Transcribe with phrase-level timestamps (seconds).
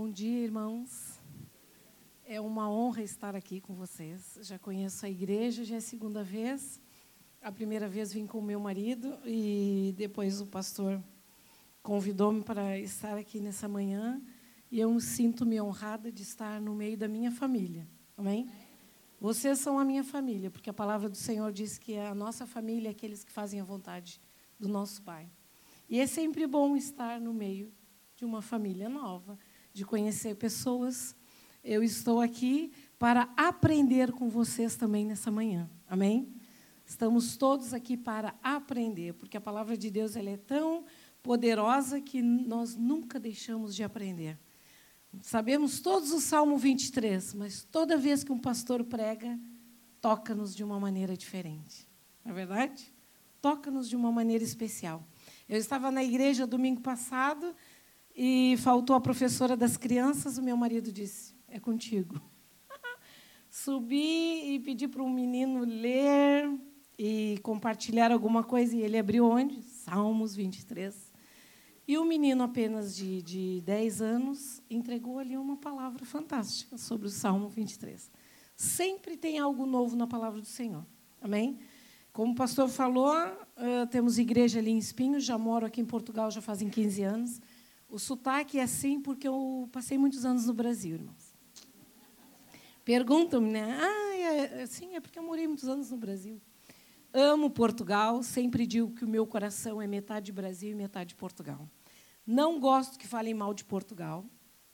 [0.00, 1.18] Bom dia, irmãos.
[2.24, 4.38] É uma honra estar aqui com vocês.
[4.42, 6.80] Já conheço a igreja, já é a segunda vez.
[7.42, 11.02] A primeira vez vim com o meu marido e depois o pastor
[11.82, 14.22] convidou-me para estar aqui nessa manhã
[14.70, 17.84] e eu sinto-me honrada de estar no meio da minha família.
[18.16, 18.48] Amém?
[19.20, 22.86] Vocês são a minha família, porque a palavra do Senhor diz que a nossa família
[22.86, 24.20] é aqueles que fazem a vontade
[24.60, 25.28] do nosso Pai.
[25.88, 27.72] E é sempre bom estar no meio
[28.14, 29.36] de uma família nova,
[29.78, 31.14] de conhecer pessoas.
[31.62, 35.70] Eu estou aqui para aprender com vocês também nessa manhã.
[35.88, 36.34] Amém?
[36.84, 40.84] Estamos todos aqui para aprender, porque a palavra de Deus ela é tão
[41.22, 44.36] poderosa que nós nunca deixamos de aprender.
[45.22, 49.38] Sabemos todos o Salmo 23, mas toda vez que um pastor prega,
[50.00, 51.86] toca-nos de uma maneira diferente.
[52.24, 52.92] Não é verdade?
[53.40, 55.06] Toca-nos de uma maneira especial.
[55.48, 57.54] Eu estava na igreja domingo passado
[58.20, 62.20] e faltou a professora das crianças, o meu marido disse: É contigo.
[63.48, 66.50] Subi e pedi para um menino ler
[66.98, 69.62] e compartilhar alguma coisa, e ele abriu onde?
[69.62, 71.12] Salmos 23.
[71.86, 77.10] E o menino, apenas de, de 10 anos, entregou ali uma palavra fantástica sobre o
[77.10, 78.10] Salmo 23.
[78.56, 80.84] Sempre tem algo novo na palavra do Senhor.
[81.22, 81.60] Amém?
[82.12, 86.32] Como o pastor falou, uh, temos igreja ali em Espinhos, já moro aqui em Portugal
[86.32, 87.40] já fazem 15 anos.
[87.88, 91.34] O sotaque é assim porque eu passei muitos anos no Brasil, irmãos.
[92.84, 93.78] Perguntam-me, né?
[93.80, 96.40] Ah, é, sim, é porque eu morei muitos anos no Brasil.
[97.14, 101.66] Amo Portugal, sempre digo que o meu coração é metade Brasil e metade Portugal.
[102.26, 104.26] Não gosto que falem mal de Portugal,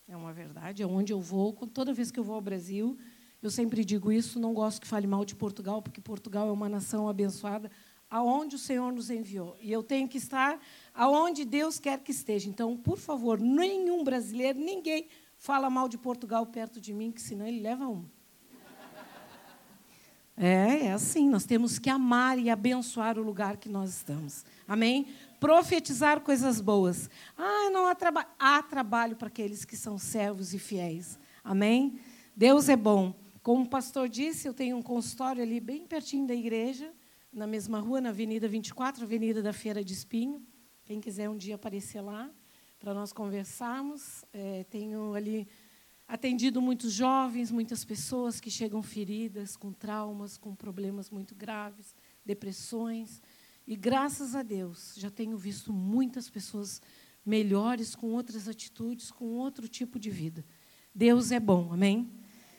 [0.08, 1.52] é uma verdade, é onde eu vou.
[1.52, 2.98] Toda vez que eu vou ao Brasil,
[3.40, 6.68] eu sempre digo isso, não gosto que fale mal de Portugal, porque Portugal é uma
[6.68, 7.70] nação abençoada,
[8.10, 9.56] aonde o Senhor nos enviou.
[9.60, 10.60] E eu tenho que estar
[10.94, 12.48] aonde Deus quer que esteja.
[12.48, 17.46] Então, por favor, nenhum brasileiro, ninguém fala mal de Portugal perto de mim, que senão
[17.46, 18.04] ele leva um.
[20.36, 24.44] É, é assim, nós temos que amar e abençoar o lugar que nós estamos.
[24.66, 25.06] Amém?
[25.38, 27.08] Profetizar coisas boas.
[27.38, 28.26] Ah, não há trabalho.
[28.38, 31.18] Há trabalho para aqueles que são servos e fiéis.
[31.44, 32.00] Amém?
[32.34, 33.14] Deus é bom.
[33.44, 36.90] Como o pastor disse, eu tenho um consultório ali bem pertinho da igreja
[37.32, 40.42] na mesma rua, na Avenida 24, Avenida da Feira de Espinho.
[40.84, 42.30] Quem quiser um dia aparecer lá
[42.78, 44.22] para nós conversarmos.
[44.34, 45.48] É, tenho ali
[46.06, 53.22] atendido muitos jovens, muitas pessoas que chegam feridas, com traumas, com problemas muito graves, depressões.
[53.66, 56.82] E graças a Deus, já tenho visto muitas pessoas
[57.24, 60.44] melhores, com outras atitudes, com outro tipo de vida.
[60.94, 62.12] Deus é bom, amém?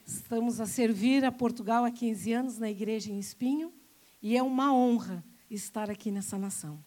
[0.04, 3.72] Estamos a servir a Portugal há 15 anos na igreja em Espinho.
[4.20, 6.84] E é uma honra estar aqui nessa nação.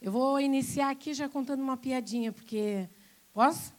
[0.00, 2.88] Eu vou iniciar aqui já contando uma piadinha, porque.
[3.34, 3.70] Posso?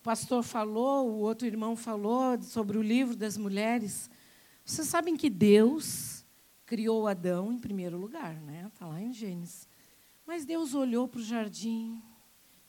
[0.00, 4.10] O pastor falou, o outro irmão falou sobre o livro das mulheres.
[4.64, 6.24] Vocês sabem que Deus
[6.64, 8.70] criou Adão em primeiro lugar, né?
[8.72, 9.68] Está lá em Gênesis.
[10.26, 12.02] Mas Deus olhou para o jardim,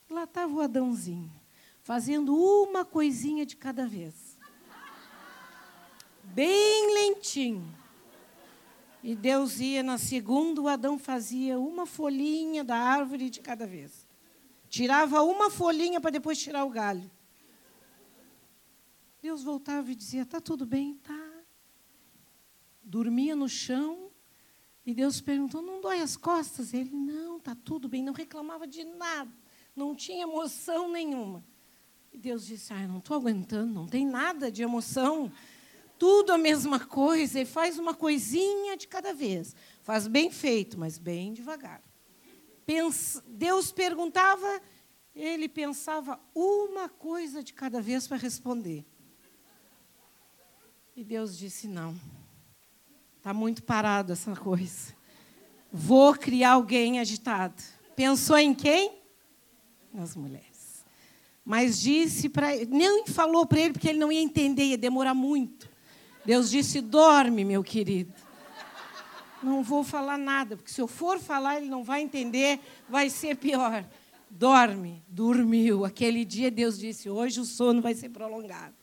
[0.10, 1.32] lá estava o Adãozinho,
[1.82, 4.38] fazendo uma coisinha de cada vez.
[6.24, 7.74] Bem lentinho.
[9.06, 14.08] E Deus ia na segunda, o Adão fazia uma folhinha da árvore de cada vez.
[14.68, 17.12] Tirava uma folhinha para depois tirar o galho.
[19.22, 20.96] Deus voltava e dizia: Está tudo bem?
[21.04, 21.44] Tá.
[22.82, 24.10] Dormia no chão.
[24.84, 26.74] E Deus perguntou: Não dói as costas?
[26.74, 28.02] Ele: Não, está tudo bem.
[28.02, 29.32] Não reclamava de nada.
[29.76, 31.46] Não tinha emoção nenhuma.
[32.12, 33.72] E Deus disse: Ai, não estou aguentando.
[33.72, 35.32] Não tem nada de emoção
[35.98, 39.56] tudo a mesma coisa e faz uma coisinha de cada vez.
[39.82, 41.82] Faz bem feito, mas bem devagar.
[43.28, 44.62] Deus perguntava,
[45.16, 48.86] ele pensava uma coisa de cada vez para responder.
[50.96, 51.96] E Deus disse: não,
[53.18, 54.96] está muito parado essa coisa.
[55.72, 57.62] Vou criar alguém agitado.
[57.96, 59.02] Pensou em quem?
[59.94, 60.86] Nas mulheres.
[61.44, 65.70] Mas disse para nem falou para ele porque ele não ia entender, ia demorar muito.
[66.26, 68.14] Deus disse: dorme, meu querido.
[69.44, 73.36] Não vou falar nada, porque se eu for falar, ele não vai entender, vai ser
[73.36, 73.86] pior.
[74.30, 75.86] Dorme, dormiu.
[75.86, 78.74] Aquele dia Deus disse: hoje o sono vai ser prolongado.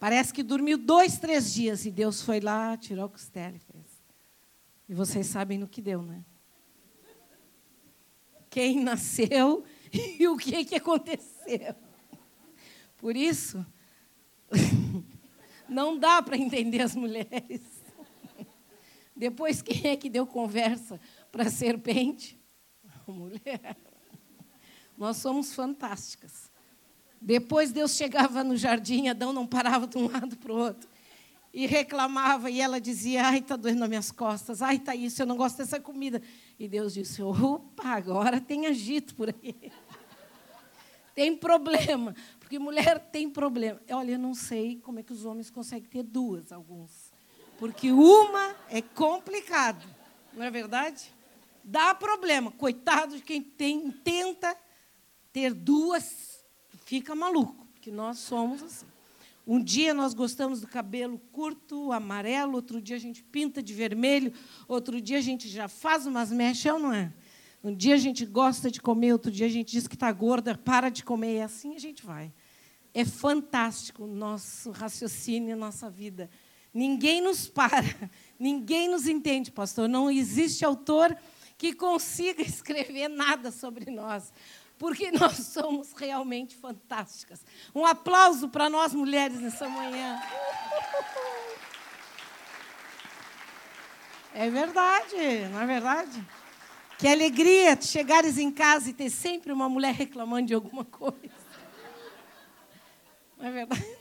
[0.00, 3.84] Parece que dormiu dois, três dias e Deus foi lá, tirou a costela e fez.
[4.88, 6.24] E vocês sabem no que deu, né?
[8.48, 11.74] Quem nasceu e o que, que aconteceu.
[12.96, 13.64] Por isso,
[15.68, 17.62] não dá para entender as mulheres.
[19.14, 21.00] Depois, quem é que deu conversa
[21.32, 22.38] para a serpente?
[23.06, 23.76] A mulher.
[24.96, 26.50] Nós somos fantásticas.
[27.20, 30.88] Depois Deus chegava no jardim, Adão não parava de um lado para o outro.
[31.52, 35.26] E reclamava, e ela dizia: Ai, está doendo nas minhas costas, ai, está isso, eu
[35.26, 36.20] não gosto dessa comida.
[36.58, 39.72] E Deus disse: Opa, agora tem agito por aí.
[41.16, 43.80] Tem problema, porque mulher tem problema.
[43.90, 47.10] Olha, eu não sei como é que os homens conseguem ter duas, alguns.
[47.58, 49.82] Porque uma é complicado,
[50.34, 51.10] não é verdade?
[51.64, 52.52] Dá problema.
[52.52, 54.54] Coitado de quem tem, tenta
[55.32, 56.44] ter duas,
[56.84, 58.86] fica maluco, porque nós somos assim.
[59.46, 64.34] Um dia nós gostamos do cabelo curto, amarelo, outro dia a gente pinta de vermelho,
[64.68, 67.12] outro dia a gente já faz umas mechas, é não é?
[67.66, 70.56] Um dia a gente gosta de comer, outro dia a gente diz que está gorda,
[70.56, 72.32] para de comer, e assim a gente vai.
[72.94, 76.30] É fantástico o nosso raciocínio, nossa vida.
[76.72, 77.82] Ninguém nos para,
[78.38, 79.88] ninguém nos entende, pastor.
[79.88, 81.18] Não existe autor
[81.58, 84.32] que consiga escrever nada sobre nós
[84.78, 87.44] porque nós somos realmente fantásticas.
[87.74, 90.22] Um aplauso para nós mulheres nessa manhã.
[94.32, 96.24] É verdade, não é verdade?
[96.98, 101.34] Que alegria chegares em casa e ter sempre uma mulher reclamando de alguma coisa.
[103.36, 103.96] Não é verdade?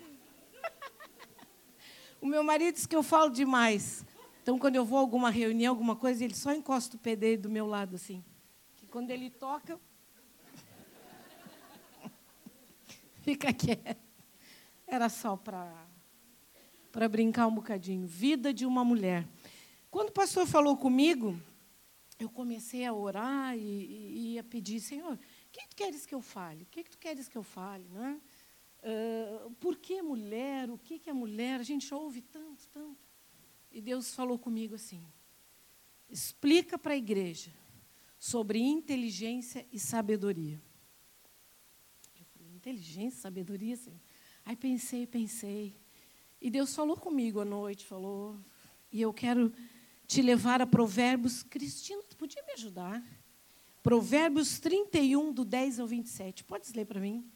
[2.21, 4.05] O meu marido diz que eu falo demais.
[4.41, 7.49] Então, quando eu vou a alguma reunião, alguma coisa, ele só encosta o dele do
[7.49, 8.23] meu lado, assim.
[8.77, 9.79] Que quando ele toca,
[13.25, 13.97] Fica quieto.
[14.85, 15.73] Era só para
[16.91, 18.07] para brincar um bocadinho.
[18.07, 19.27] Vida de uma mulher.
[19.89, 21.37] Quando o pastor falou comigo,
[22.17, 25.19] eu comecei a orar e, e, a pedir, Senhor, o
[25.51, 26.63] que tu queres que eu fale?
[26.63, 27.87] O que tu queres que eu fale?
[27.89, 28.21] Né?
[28.79, 30.69] Uh, por que mulher?
[30.69, 31.59] O que é mulher?
[31.59, 32.97] A gente ouve tanto, tanto.
[33.71, 35.05] E Deus falou comigo assim:
[36.09, 37.51] explica para a igreja
[38.17, 40.61] sobre inteligência e sabedoria
[42.65, 43.99] inteligência, sabedoria, Senhor.
[44.43, 45.75] Aí pensei, pensei.
[46.41, 48.39] E Deus falou comigo à noite, falou.
[48.91, 49.53] E eu quero
[50.07, 51.43] te levar a Provérbios.
[51.43, 53.03] Cristina, tu podia me ajudar?
[53.81, 56.43] Provérbios 31, do 10 ao 27.
[56.43, 57.29] Podes ler para mim?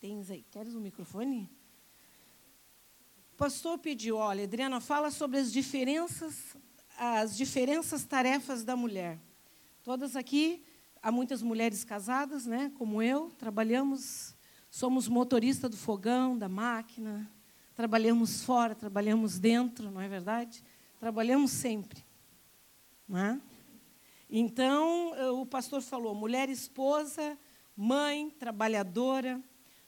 [0.00, 0.44] Tens aí.
[0.50, 1.50] Queres um microfone?
[3.32, 6.56] O pastor pediu, olha, Adriana, fala sobre as diferenças,
[6.96, 9.18] as diferenças tarefas da mulher.
[9.84, 10.64] Todas aqui
[11.00, 14.34] há muitas mulheres casadas, né, como eu, trabalhamos,
[14.68, 17.30] somos motorista do fogão, da máquina,
[17.78, 20.64] trabalhamos fora, trabalhamos dentro, não é verdade?
[20.98, 22.04] Trabalhamos sempre.
[23.14, 23.38] É?
[24.28, 27.38] Então, eh, o pastor falou: mulher esposa,
[27.76, 29.40] mãe, trabalhadora.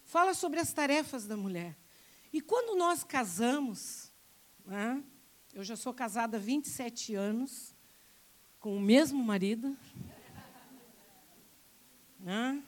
[0.04, 1.76] Fala sobre as tarefas da mulher.
[2.32, 4.12] E quando nós casamos,
[4.64, 5.02] né,
[5.52, 7.75] eu já sou casada há 27 anos,
[8.60, 9.76] com o mesmo marido,
[12.20, 12.62] né?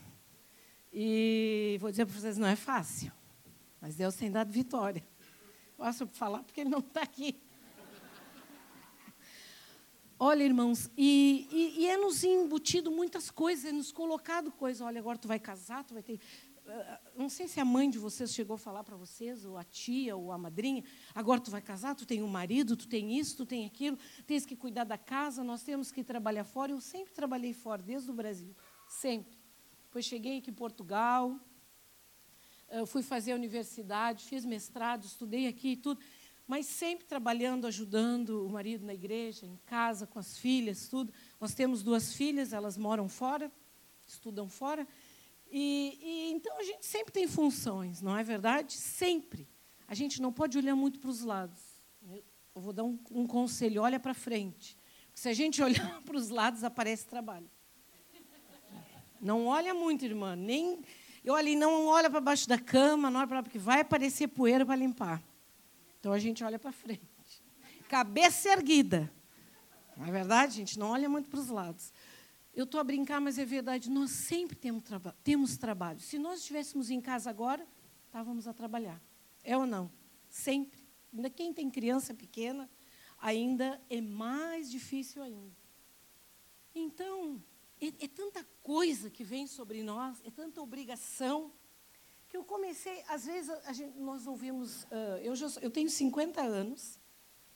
[0.93, 3.13] E vou dizer para vocês, não é fácil.
[3.81, 5.12] Mas Deus tem dado vitória.
[5.83, 7.43] Posso falar porque Ele não está aqui.
[10.17, 14.81] Olha, irmãos, e, e, e, é nos embutido muitas coisas, é nos colocado coisas.
[14.81, 16.21] Olha, agora tu vai casar, tu vai ter.
[16.65, 19.65] Uh, não sei se a mãe de vocês chegou a falar para vocês, ou a
[19.65, 20.85] tia, ou a madrinha.
[21.13, 24.47] Agora tu vai casar, tu tem um marido, tu tem isso, tu tem aquilo, tens
[24.47, 26.71] que cuidar da casa, nós temos que trabalhar fora.
[26.71, 28.55] Eu sempre trabalhei fora, desde o Brasil,
[28.87, 29.37] sempre.
[29.87, 31.41] Depois cheguei aqui em Portugal,
[32.87, 36.01] fui fazer a universidade, fiz mestrado, estudei aqui e tudo,
[36.47, 41.13] mas sempre trabalhando, ajudando o marido na igreja, em casa, com as filhas, tudo.
[41.41, 43.51] Nós temos duas filhas, elas moram fora,
[44.07, 44.87] estudam fora.
[45.51, 48.73] E, e, então a gente sempre tem funções, não é verdade?
[48.73, 49.49] Sempre.
[49.87, 51.61] A gente não pode olhar muito para os lados.
[52.55, 54.79] Eu vou dar um, um conselho: olha para frente.
[55.07, 57.51] Porque se a gente olhar para os lados, aparece trabalho.
[59.21, 60.35] Não olha muito, irmã.
[60.35, 60.83] Nem,
[61.31, 64.77] olha, não olha para baixo da cama, não olha para porque vai aparecer poeira para
[64.77, 65.23] limpar.
[66.01, 67.03] Então a gente olha para frente.
[67.89, 69.13] Cabeça erguida.
[69.97, 70.79] Não é verdade, gente?
[70.79, 71.93] Não olha muito para os lados.
[72.55, 73.91] Eu estou a brincar, mas é verdade.
[73.91, 76.01] Nós sempre temos, traba temos trabalho.
[76.01, 77.67] Se nós estivéssemos em casa agora,
[78.07, 79.01] estávamos a trabalhar.
[79.45, 79.91] É ou não?
[80.29, 80.81] Sempre.
[81.15, 82.69] Ainda quem tem criança pequena,
[83.21, 85.57] ainda é mais difícil ainda.
[86.75, 87.43] Então,
[87.83, 91.53] é, é tanta coisa que vem sobre nós, é tanta obrigação,
[92.29, 96.41] que eu comecei, às vezes a gente, nós ouvimos, uh, eu, já, eu tenho 50
[96.41, 96.99] anos,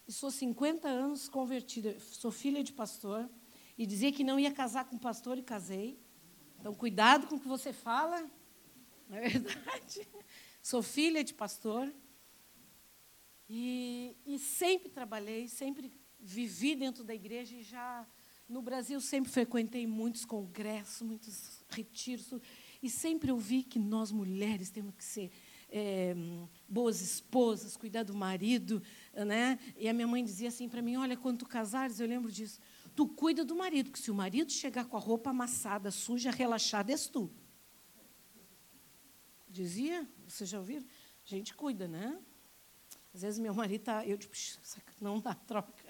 [0.06, 3.30] e sou 50 anos convertida, sou filha de pastor,
[3.78, 5.98] e dizer que não ia casar com pastor e casei.
[6.58, 8.20] Então, cuidado com o que você fala,
[9.08, 10.08] não é verdade?
[10.60, 11.92] Sou filha de pastor.
[13.48, 18.04] E, e sempre trabalhei, sempre vivi dentro da igreja e já
[18.48, 22.32] no Brasil sempre frequentei muitos congressos, muitos retiros,
[22.82, 25.30] e sempre ouvi que nós mulheres temos que ser
[25.68, 26.14] é,
[26.68, 29.58] boas esposas, cuidar do marido, né?
[29.76, 32.60] E a minha mãe dizia assim para mim: Olha, quando tu casares, eu lembro disso.
[32.94, 36.92] Tu cuida do marido, porque se o marido chegar com a roupa amassada, suja, relaxada,
[36.92, 37.30] és tu.
[39.48, 40.86] Dizia, vocês já ouviram?
[41.24, 42.18] A gente cuida, né?
[43.12, 44.34] Às vezes meu marido está, eu tipo,
[45.00, 45.85] não dá troca.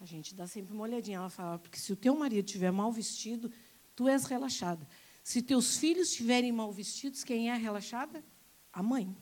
[0.00, 1.18] A gente dá sempre uma olhadinha.
[1.18, 3.50] Ela fala, porque se o teu marido estiver mal vestido,
[3.94, 4.86] tu és relaxada.
[5.22, 8.24] Se teus filhos estiverem mal vestidos, quem é relaxada?
[8.72, 9.16] A mãe.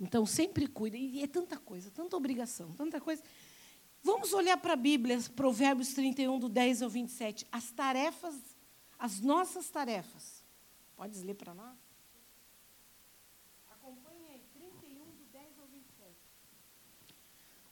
[0.00, 0.96] Então, sempre cuida.
[0.96, 3.22] E é tanta coisa, tanta obrigação, tanta coisa.
[4.02, 7.46] Vamos olhar para a Bíblia, Provérbios 31, do 10 ao 27.
[7.50, 8.34] As tarefas,
[8.98, 10.42] as nossas tarefas.
[10.96, 11.76] Podes ler para nós?
[13.70, 16.16] Acompanhe aí, 31, do 10 ao 27.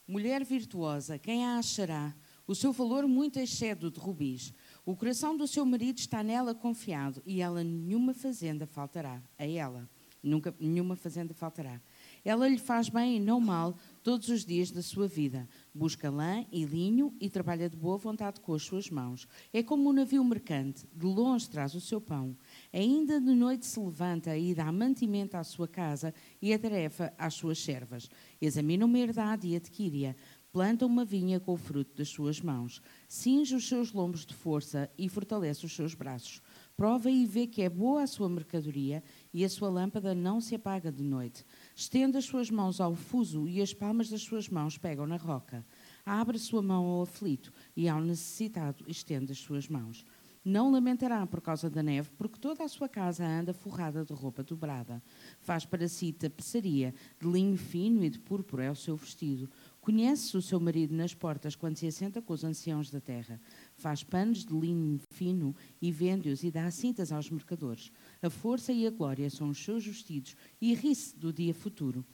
[0.07, 2.15] Mulher virtuosa, quem a achará?
[2.47, 4.55] O seu valor muito excede o de rubis.
[4.85, 9.21] O coração do seu marido está nela confiado e ela nenhuma fazenda faltará.
[9.37, 9.89] A ela,
[10.23, 11.81] nunca nenhuma fazenda faltará.
[12.25, 15.49] Ela lhe faz bem e não mal todos os dias da sua vida.
[15.73, 19.29] Busca lã e linho e trabalha de boa vontade com as suas mãos.
[19.53, 22.37] É como um navio mercante, de longe traz o seu pão.
[22.73, 26.13] Ainda de noite se levanta e dá mantimento à sua casa
[26.43, 28.09] e a tarefa às suas servas.
[28.41, 30.15] Examina uma herdade e adquire-a
[30.57, 34.91] planta uma vinha com o fruto das suas mãos, cinge os seus lombos de força
[34.97, 36.41] e fortalece os seus braços.
[36.75, 40.55] Prova e vê que é boa a sua mercadoria e a sua lâmpada não se
[40.55, 41.45] apaga de noite.
[41.75, 45.63] Estende as suas mãos ao fuso e as palmas das suas mãos pegam na roca.
[46.07, 50.07] Abre sua mão ao aflito e ao necessitado estende as suas mãos.
[50.49, 54.45] Não lamentará por causa da neve, porque toda a sua casa anda forrada de roupa
[54.45, 55.03] dobrada.
[55.41, 59.51] Faz para si tapeçaria de linho fino e de púrpura é o seu vestido.
[59.87, 63.41] Conhece o seu marido nas portas quando se assenta com os anciãos da terra.
[63.77, 67.93] Faz panos de linho fino e vende-os e dá cintas aos mercadores.
[68.21, 72.05] A força e a glória são os seus vestidos e ri-se do dia futuro.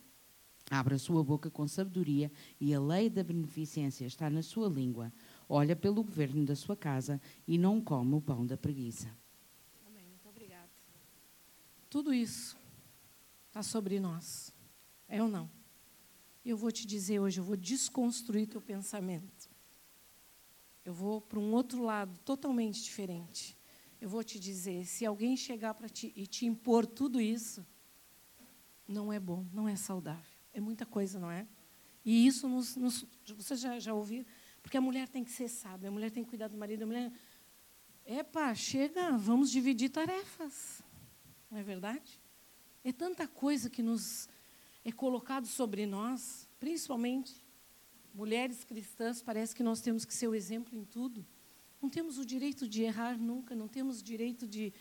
[0.70, 5.10] Abre a sua boca com sabedoria e a lei da beneficência está na sua língua.
[5.48, 9.08] Olha pelo governo da sua casa e não come o pão da preguiça.
[9.86, 10.04] Amém.
[10.08, 10.68] Muito obrigada.
[11.88, 12.54] Tudo isso
[13.48, 14.52] está sobre nós.
[15.08, 15.61] É ou não?
[16.44, 19.50] Eu vou te dizer hoje, eu vou desconstruir teu pensamento.
[20.84, 23.56] Eu vou para um outro lado totalmente diferente.
[24.00, 27.64] Eu vou te dizer, se alguém chegar para ti e te impor tudo isso,
[28.88, 30.36] não é bom, não é saudável.
[30.52, 31.46] É muita coisa, não é?
[32.04, 34.26] E isso nos, nos você já, já ouviu?
[34.60, 36.86] Porque a mulher tem que ser sábia, a mulher tem que cuidar do marido, a
[36.86, 37.12] mulher.
[38.04, 40.82] Epa, chega, vamos dividir tarefas.
[41.48, 42.20] Não é verdade?
[42.82, 44.28] É tanta coisa que nos
[44.84, 47.44] é colocado sobre nós, principalmente
[48.14, 51.26] mulheres cristãs, parece que nós temos que ser o exemplo em tudo.
[51.80, 54.72] Não temos o direito de errar nunca, não temos o direito de.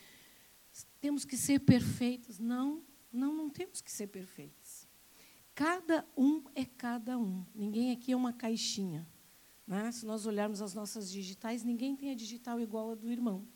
[1.00, 2.38] Temos que ser perfeitos.
[2.38, 4.88] Não, não, não temos que ser perfeitos.
[5.55, 7.46] Cada um é cada um.
[7.53, 9.08] Ninguém aqui é uma caixinha.
[9.65, 9.91] Né?
[9.91, 13.48] Se nós olharmos as nossas digitais, ninguém tem a digital igual a do irmão.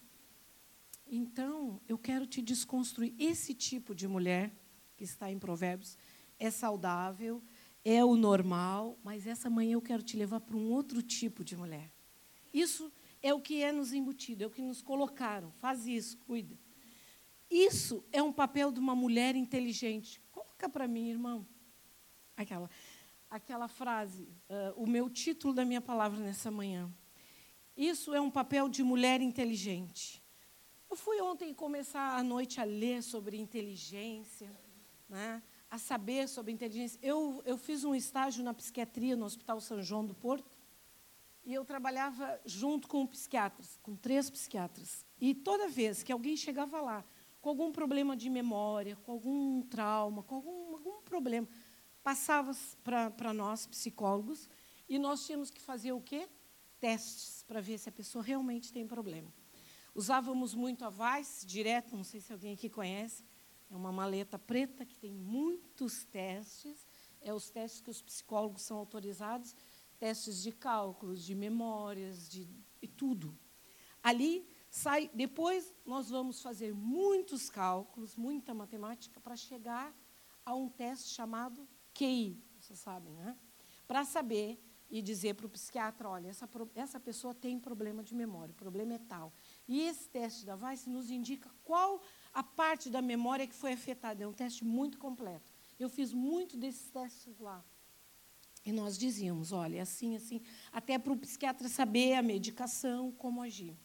[1.08, 3.14] Então, eu quero te desconstruir.
[3.20, 4.52] Esse tipo de mulher
[4.98, 5.98] que está em Provérbios
[6.40, 7.44] é saudável,
[7.84, 11.56] é o normal, mas essa manhã eu quero te levar para um outro tipo de
[11.56, 11.92] mulher.
[12.54, 15.52] Isso é o que é nos embutido, é o que nos colocaram.
[15.52, 16.58] Faz isso, cuida.
[17.50, 20.22] Isso é um papel de uma mulher inteligente.
[20.32, 21.48] Coloca para mim, irmão.
[22.36, 22.70] Aquela,
[23.30, 26.92] aquela frase, uh, o meu título da minha palavra nessa manhã.
[27.78, 30.24] Isso é um papel de mulher inteligente.
[30.90, 34.50] Eu fui ontem começar a noite a ler sobre inteligência,
[35.10, 35.44] né?
[35.76, 37.00] A saber sobre inteligência.
[37.02, 40.58] Eu, eu fiz um estágio na psiquiatria no Hospital São João do Porto
[41.44, 45.06] e eu trabalhava junto com psiquiatras, com três psiquiatras.
[45.20, 47.06] E toda vez que alguém chegava lá
[47.42, 51.48] com algum problema de memória, com algum trauma, com algum, algum problema,
[52.02, 52.52] passava
[52.84, 54.50] para nós, psicólogos,
[54.90, 56.28] e nós tínhamos que fazer o quê?
[56.80, 59.32] Testes para ver se a pessoa realmente tem problema.
[59.94, 63.24] Usávamos muito a Vice, direto, não sei se alguém aqui conhece,
[63.70, 66.86] é uma maleta preta que tem muitos testes.
[67.22, 69.56] É os testes que os psicólogos são autorizados,
[69.98, 73.38] testes de cálculos, de memórias, de, de tudo.
[74.04, 75.10] Ali sai.
[75.14, 79.96] Depois nós vamos fazer muitos cálculos, muita matemática para chegar
[80.46, 82.44] a um teste chamado QI.
[82.60, 83.36] Vocês sabem, né?
[83.88, 88.52] Para saber e dizer para o psiquiatra, olha, essa, essa pessoa tem problema de memória,
[88.52, 89.34] o problema é tal.
[89.68, 92.02] E esse teste da VICE nos indica qual
[92.36, 94.22] a parte da memória que foi afetada.
[94.22, 95.54] É um teste muito completo.
[95.80, 97.64] Eu fiz muito desses testes lá.
[98.66, 103.78] E nós dizíamos, olha, assim, assim, até para o psiquiatra saber a medicação, como agir.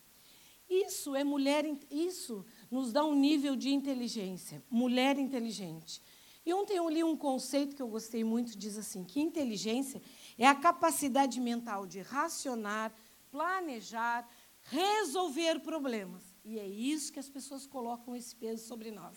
[0.69, 4.63] Isso é mulher, isso nos dá um nível de inteligência.
[4.69, 6.03] Mulher inteligente.
[6.45, 10.03] E ontem eu li um conceito que eu gostei muito, diz assim, que inteligência
[10.37, 12.93] é a capacidade mental de racionar,
[13.31, 14.29] planejar,
[14.63, 16.30] resolver problemas.
[16.45, 19.17] E é isso que as pessoas colocam esse peso sobre nós.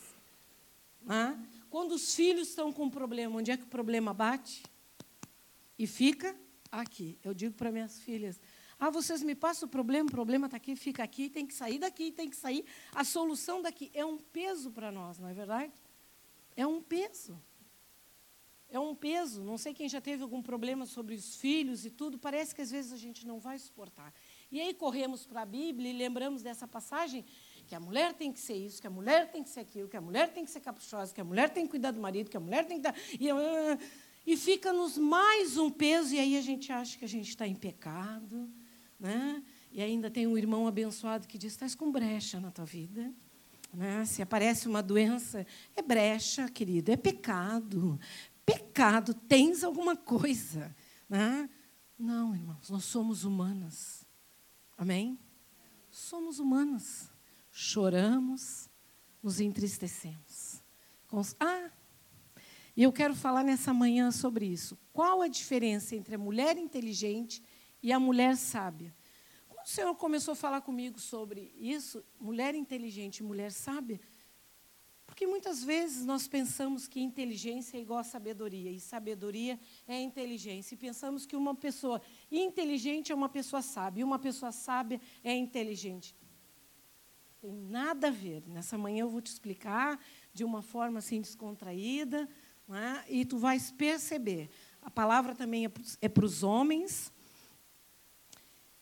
[1.01, 1.41] Né?
[1.69, 4.63] Quando os filhos estão com um problema, onde é que o problema bate?
[5.77, 6.35] E fica
[6.71, 7.17] aqui.
[7.23, 8.39] Eu digo para minhas filhas:
[8.79, 11.79] ah, vocês me passam o problema, o problema está aqui, fica aqui, tem que sair
[11.79, 12.65] daqui, tem que sair.
[12.93, 15.71] A solução daqui é um peso para nós, não é verdade?
[16.55, 17.41] É um peso.
[18.69, 19.43] É um peso.
[19.43, 22.71] Não sei quem já teve algum problema sobre os filhos e tudo, parece que às
[22.71, 24.13] vezes a gente não vai suportar.
[24.53, 27.25] E aí corremos para a Bíblia e lembramos dessa passagem
[27.65, 29.97] que a mulher tem que ser isso, que a mulher tem que ser aquilo, que
[29.97, 32.37] a mulher tem que ser caprichosa, que a mulher tem que cuidar do marido, que
[32.37, 32.95] a mulher tem que dar.
[33.19, 33.79] E, ah,
[34.27, 37.55] e fica-nos mais um peso, e aí a gente acha que a gente está em
[37.55, 38.47] pecado.
[38.99, 39.43] Né?
[39.71, 43.11] E ainda tem um irmão abençoado que diz: estás com brecha na tua vida.
[43.73, 44.05] Né?
[44.05, 47.99] Se aparece uma doença, é brecha, querido, é pecado.
[48.45, 50.75] Pecado, tens alguma coisa.
[51.09, 51.49] Né?
[51.97, 54.02] Não, irmãos, nós somos humanas.
[54.77, 55.19] Amém?
[55.89, 57.09] Somos humanos.
[57.51, 58.69] Choramos,
[59.21, 60.61] nos entristecemos.
[61.39, 61.71] Ah,
[62.75, 64.77] e eu quero falar nessa manhã sobre isso.
[64.91, 67.43] Qual a diferença entre a mulher inteligente
[67.81, 68.95] e a mulher sábia?
[69.47, 73.99] Quando o Senhor começou a falar comigo sobre isso, mulher inteligente e mulher sábia,
[75.13, 80.73] porque muitas vezes nós pensamos que inteligência é igual a sabedoria, e sabedoria é inteligência.
[80.73, 82.01] E pensamos que uma pessoa
[82.31, 86.15] inteligente é uma pessoa sábia, e uma pessoa sábia é inteligente.
[87.39, 88.41] Tem nada a ver.
[88.47, 90.03] Nessa manhã eu vou te explicar
[90.33, 92.27] de uma forma assim descontraída,
[92.69, 93.13] é?
[93.13, 94.49] e tu vais perceber.
[94.81, 97.13] A palavra também é para os homens.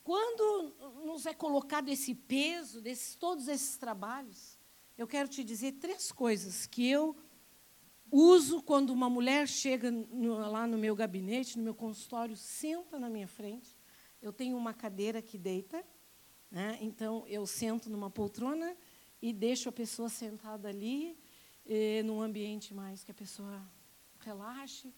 [0.02, 0.72] Quando
[1.04, 4.51] nos é colocado esse peso, desses, todos esses trabalhos,
[4.96, 7.16] eu quero te dizer três coisas que eu
[8.10, 13.08] uso quando uma mulher chega no, lá no meu gabinete, no meu consultório, senta na
[13.08, 13.74] minha frente.
[14.20, 15.82] Eu tenho uma cadeira que deita,
[16.50, 16.78] né?
[16.80, 18.76] então eu sento numa poltrona
[19.20, 21.16] e deixo a pessoa sentada ali,
[21.64, 23.62] eh, num ambiente mais que a pessoa
[24.20, 24.92] relaxe.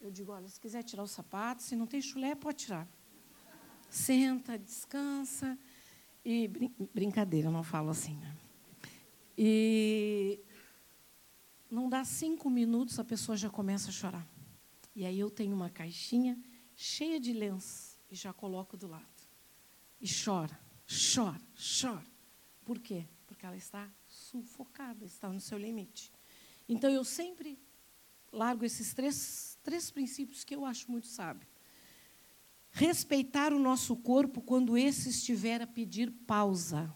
[0.00, 2.88] Eu digo, olha, se quiser tirar o sapato, se não tem chulé, pode tirar.
[3.88, 5.58] Senta, descansa.
[6.24, 8.16] E brin brincadeira, eu não falo assim.
[8.16, 8.36] Né?
[9.36, 10.40] E
[11.70, 14.26] não dá cinco minutos, a pessoa já começa a chorar.
[14.94, 16.38] E aí eu tenho uma caixinha
[16.74, 19.04] cheia de lenços e já coloco do lado.
[20.00, 21.40] E chora, chora,
[21.80, 22.06] chora.
[22.64, 23.06] Por quê?
[23.26, 26.12] Porque ela está sufocada, está no seu limite.
[26.68, 27.58] Então eu sempre
[28.32, 31.46] largo esses três, três princípios que eu acho muito sábio.
[32.70, 36.92] Respeitar o nosso corpo quando esse estiver a pedir pausa.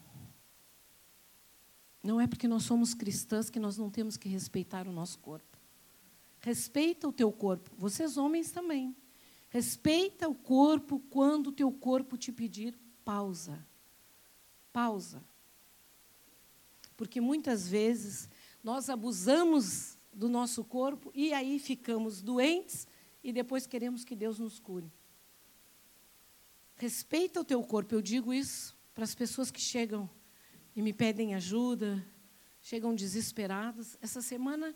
[2.03, 5.57] Não é porque nós somos cristãs que nós não temos que respeitar o nosso corpo.
[6.39, 7.69] Respeita o teu corpo.
[7.77, 8.95] Vocês homens também.
[9.49, 13.63] Respeita o corpo quando o teu corpo te pedir pausa.
[14.73, 15.23] Pausa.
[16.97, 18.29] Porque muitas vezes
[18.63, 22.87] nós abusamos do nosso corpo e aí ficamos doentes
[23.23, 24.91] e depois queremos que Deus nos cure.
[26.75, 27.93] Respeita o teu corpo.
[27.93, 30.09] Eu digo isso para as pessoas que chegam
[30.75, 32.05] e me pedem ajuda,
[32.61, 33.97] chegam desesperados.
[34.01, 34.75] Essa semana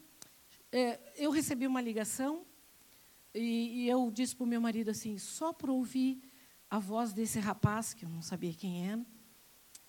[0.72, 2.46] é, eu recebi uma ligação
[3.34, 6.22] e, e eu disse para o meu marido assim, só para ouvir
[6.70, 9.06] a voz desse rapaz, que eu não sabia quem era,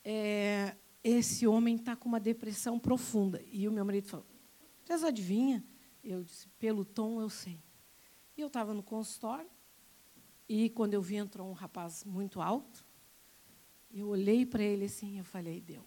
[0.05, 3.43] é, esse homem está com uma depressão profunda.
[3.51, 4.27] E o meu marido falou,
[4.85, 5.65] vocês adivinha?
[6.05, 7.61] Eu disse, pelo tom eu sei.
[8.37, 9.51] E eu estava no consultório,
[10.49, 12.85] e quando eu vi entrou um rapaz muito alto,
[13.91, 15.85] eu olhei para ele assim, eu falei, deu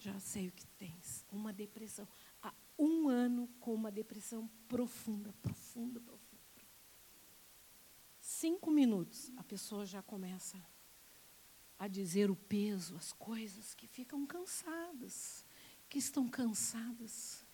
[0.00, 1.24] já sei o que tens.
[1.30, 2.08] Uma depressão.
[2.42, 6.30] Há um ano com uma depressão profunda, profunda, profunda.
[8.20, 10.58] Cinco minutos, a pessoa já começa
[11.78, 15.44] a dizer o peso, as coisas que ficam cansadas,
[15.88, 17.44] que estão cansadas,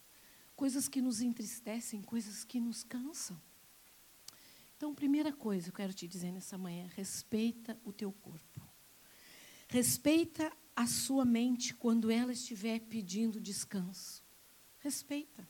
[0.55, 3.41] coisas que nos entristecem, coisas que nos cansam.
[4.77, 8.61] Então, primeira coisa que eu quero te dizer nessa manhã: respeita o teu corpo.
[9.69, 14.23] Respeita a sua mente quando ela estiver pedindo descanso.
[14.79, 15.49] Respeita.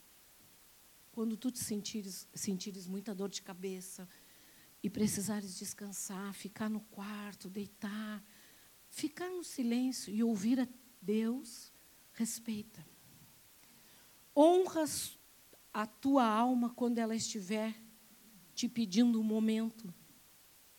[1.11, 4.07] Quando tu te sentires, sentires muita dor de cabeça
[4.81, 8.23] e precisares descansar, ficar no quarto, deitar,
[8.89, 10.67] ficar no silêncio e ouvir a
[11.01, 11.73] Deus,
[12.13, 12.85] respeita.
[14.33, 14.85] Honra
[15.73, 17.75] a tua alma quando ela estiver
[18.53, 19.93] te pedindo um momento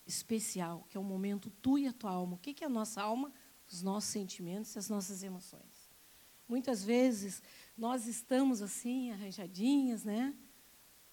[0.07, 2.37] especial, que é o um momento tu e a tua alma.
[2.37, 3.33] O que é a nossa alma?
[3.69, 5.89] Os nossos sentimentos e as nossas emoções.
[6.49, 7.43] Muitas vezes
[7.77, 10.35] nós estamos assim, arranjadinhas, né?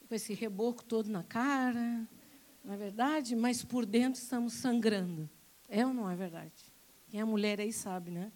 [0.07, 2.07] Com esse reboco todo na cara,
[2.63, 3.35] não é verdade?
[3.35, 5.29] Mas por dentro estamos sangrando.
[5.67, 6.53] É ou não é verdade?
[7.07, 8.31] Quem é mulher aí sabe, né?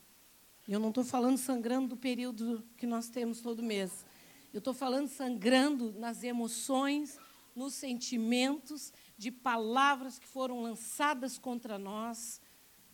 [0.68, 4.06] Eu não estou falando sangrando do período que nós temos todo mês.
[4.54, 7.18] Eu estou falando sangrando nas emoções,
[7.56, 12.40] nos sentimentos, de palavras que foram lançadas contra nós,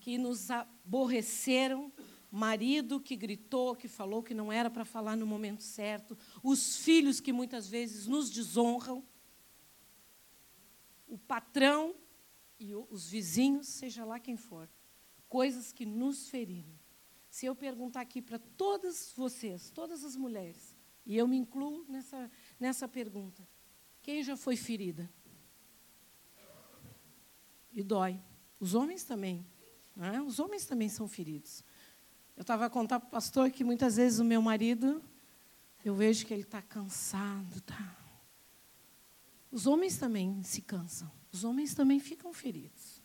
[0.05, 1.91] que nos aborreceram,
[2.29, 7.19] marido que gritou, que falou que não era para falar no momento certo, os filhos
[7.19, 9.03] que muitas vezes nos desonram,
[11.07, 11.95] o patrão
[12.59, 14.69] e os vizinhos, seja lá quem for,
[15.27, 16.77] coisas que nos feriram.
[17.27, 22.29] Se eu perguntar aqui para todas vocês, todas as mulheres, e eu me incluo nessa,
[22.59, 23.41] nessa pergunta,
[24.03, 25.11] quem já foi ferida?
[27.73, 28.21] E dói.
[28.59, 29.43] Os homens também.
[30.01, 30.21] É?
[30.21, 31.63] Os homens também são feridos.
[32.35, 35.01] Eu estava a contar para o pastor que muitas vezes o meu marido,
[35.83, 37.61] eu vejo que ele está cansado.
[37.61, 37.97] Tá?
[39.49, 41.09] Os homens também se cansam.
[41.31, 43.01] Os homens também ficam feridos.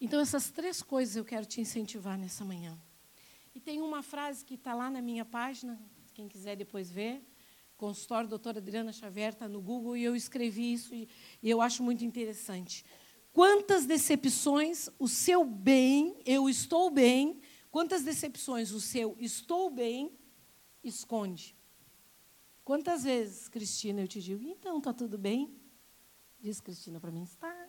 [0.00, 2.76] Então, essas três coisas eu quero te incentivar nessa manhã.
[3.54, 5.80] E tem uma frase que está lá na minha página,
[6.12, 7.22] quem quiser depois ver,
[7.76, 11.08] consultório doutora Adriana Xavier, está no Google, e eu escrevi isso e
[11.42, 12.84] eu acho muito interessante.
[13.32, 17.40] Quantas decepções o seu bem, eu estou bem,
[17.70, 20.12] quantas decepções o seu estou bem
[20.84, 21.56] esconde?
[22.64, 25.58] Quantas vezes, Cristina, eu te digo, então, está tudo bem?
[26.38, 27.68] Diz Cristina para mim, está.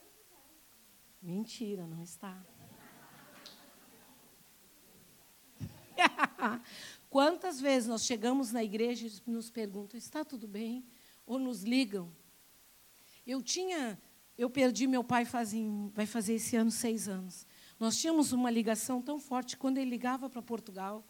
[1.22, 2.46] Mentira, não está.
[7.10, 10.86] Quantas vezes nós chegamos na igreja e nos perguntam: está tudo bem?
[11.26, 12.14] Ou nos ligam?
[13.26, 14.02] Eu tinha,
[14.38, 17.46] eu perdi meu pai fazem, vai fazer esse ano seis anos.
[17.80, 21.06] Nós tínhamos uma ligação tão forte quando ele ligava para Portugal.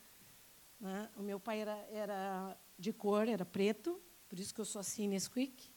[0.79, 1.09] Né?
[1.15, 5.07] O meu pai era, era de cor, era preto, por isso que eu sou assim
[5.07, 5.69] Nesquik,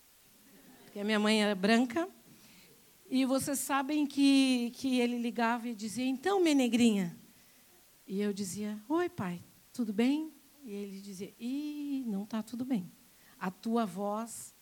[0.84, 2.08] porque a minha mãe era branca.
[3.08, 7.16] E vocês sabem que, que ele ligava e dizia: Então, minha negrinha,
[8.06, 10.32] e eu dizia: Oi, pai, tudo bem?
[10.64, 12.90] E ele dizia: Ih, não está tudo bem.
[13.38, 14.54] A tua voz,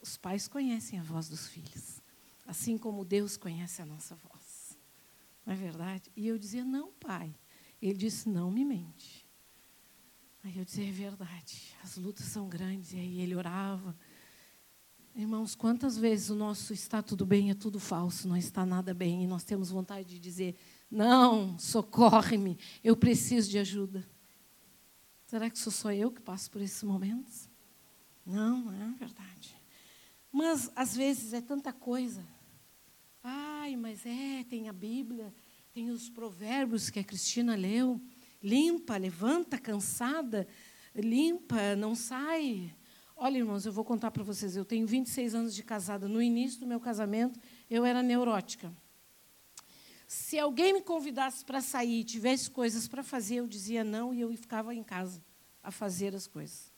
[0.00, 2.00] os pais conhecem a voz dos filhos,
[2.48, 4.78] assim como Deus conhece a nossa voz.
[5.44, 6.10] Não é verdade?
[6.16, 7.36] E eu dizia: Não, pai.
[7.80, 9.28] Ele disse: Não me mente.
[10.42, 12.94] Aí eu dizia: É verdade, as lutas são grandes.
[12.94, 13.94] E aí ele orava.
[15.14, 19.24] Irmãos, quantas vezes o nosso está tudo bem é tudo falso, não está nada bem,
[19.24, 20.56] e nós temos vontade de dizer:
[20.90, 24.08] não, socorre-me, eu preciso de ajuda.
[25.26, 27.50] Será que sou só eu que passo por esses momentos?
[28.24, 29.54] Não, não é verdade.
[30.32, 32.24] Mas às vezes é tanta coisa.
[33.30, 35.34] Ai, mas é, tem a Bíblia,
[35.74, 38.00] tem os provérbios que a Cristina leu.
[38.42, 40.48] Limpa, levanta, cansada,
[40.94, 42.74] limpa, não sai.
[43.14, 44.56] Olha, irmãos, eu vou contar para vocês.
[44.56, 46.08] Eu tenho 26 anos de casada.
[46.08, 47.38] No início do meu casamento,
[47.68, 48.72] eu era neurótica.
[50.06, 54.22] Se alguém me convidasse para sair e tivesse coisas para fazer, eu dizia não e
[54.22, 55.22] eu ficava em casa
[55.62, 56.72] a fazer as coisas.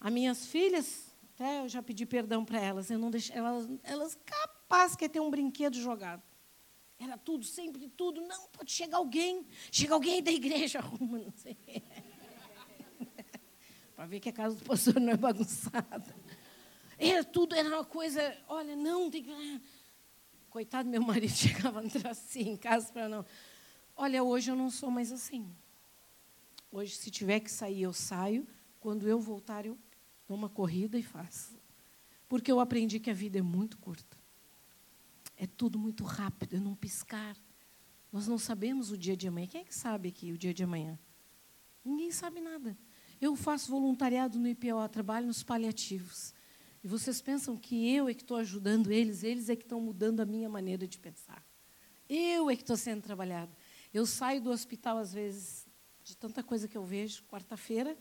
[0.00, 4.14] As minhas filhas, até eu já pedi perdão para elas, eu não deixei, elas, elas
[4.74, 6.22] capaz que ter um brinquedo jogado.
[6.98, 8.20] Era tudo, sempre tudo.
[8.20, 9.46] Não, pode chegar alguém.
[9.70, 11.56] Chega alguém da igreja, arruma, não sei.
[13.94, 16.14] para ver que a casa do pastor não é bagunçada.
[16.98, 19.62] Era tudo, era uma coisa, olha, não, tem que.
[20.50, 23.24] Coitado, meu marido chegava a entrar assim em casa para não.
[23.96, 25.54] Olha, hoje eu não sou mais assim.
[26.70, 28.46] Hoje, se tiver que sair, eu saio.
[28.80, 29.78] Quando eu voltar, eu
[30.26, 31.56] dou uma corrida e faço.
[32.28, 34.23] Porque eu aprendi que a vida é muito curta.
[35.36, 37.36] É tudo muito rápido, é num piscar.
[38.12, 39.46] Nós não sabemos o dia de amanhã.
[39.46, 40.98] Quem é que sabe aqui o dia de amanhã?
[41.84, 42.76] Ninguém sabe nada.
[43.20, 46.32] Eu faço voluntariado no IPO, trabalho nos paliativos.
[46.82, 50.20] E vocês pensam que eu é que estou ajudando eles, eles é que estão mudando
[50.20, 51.44] a minha maneira de pensar.
[52.08, 53.50] Eu é que estou sendo trabalhada.
[53.92, 55.66] Eu saio do hospital, às vezes,
[56.02, 57.96] de tanta coisa que eu vejo, quarta-feira,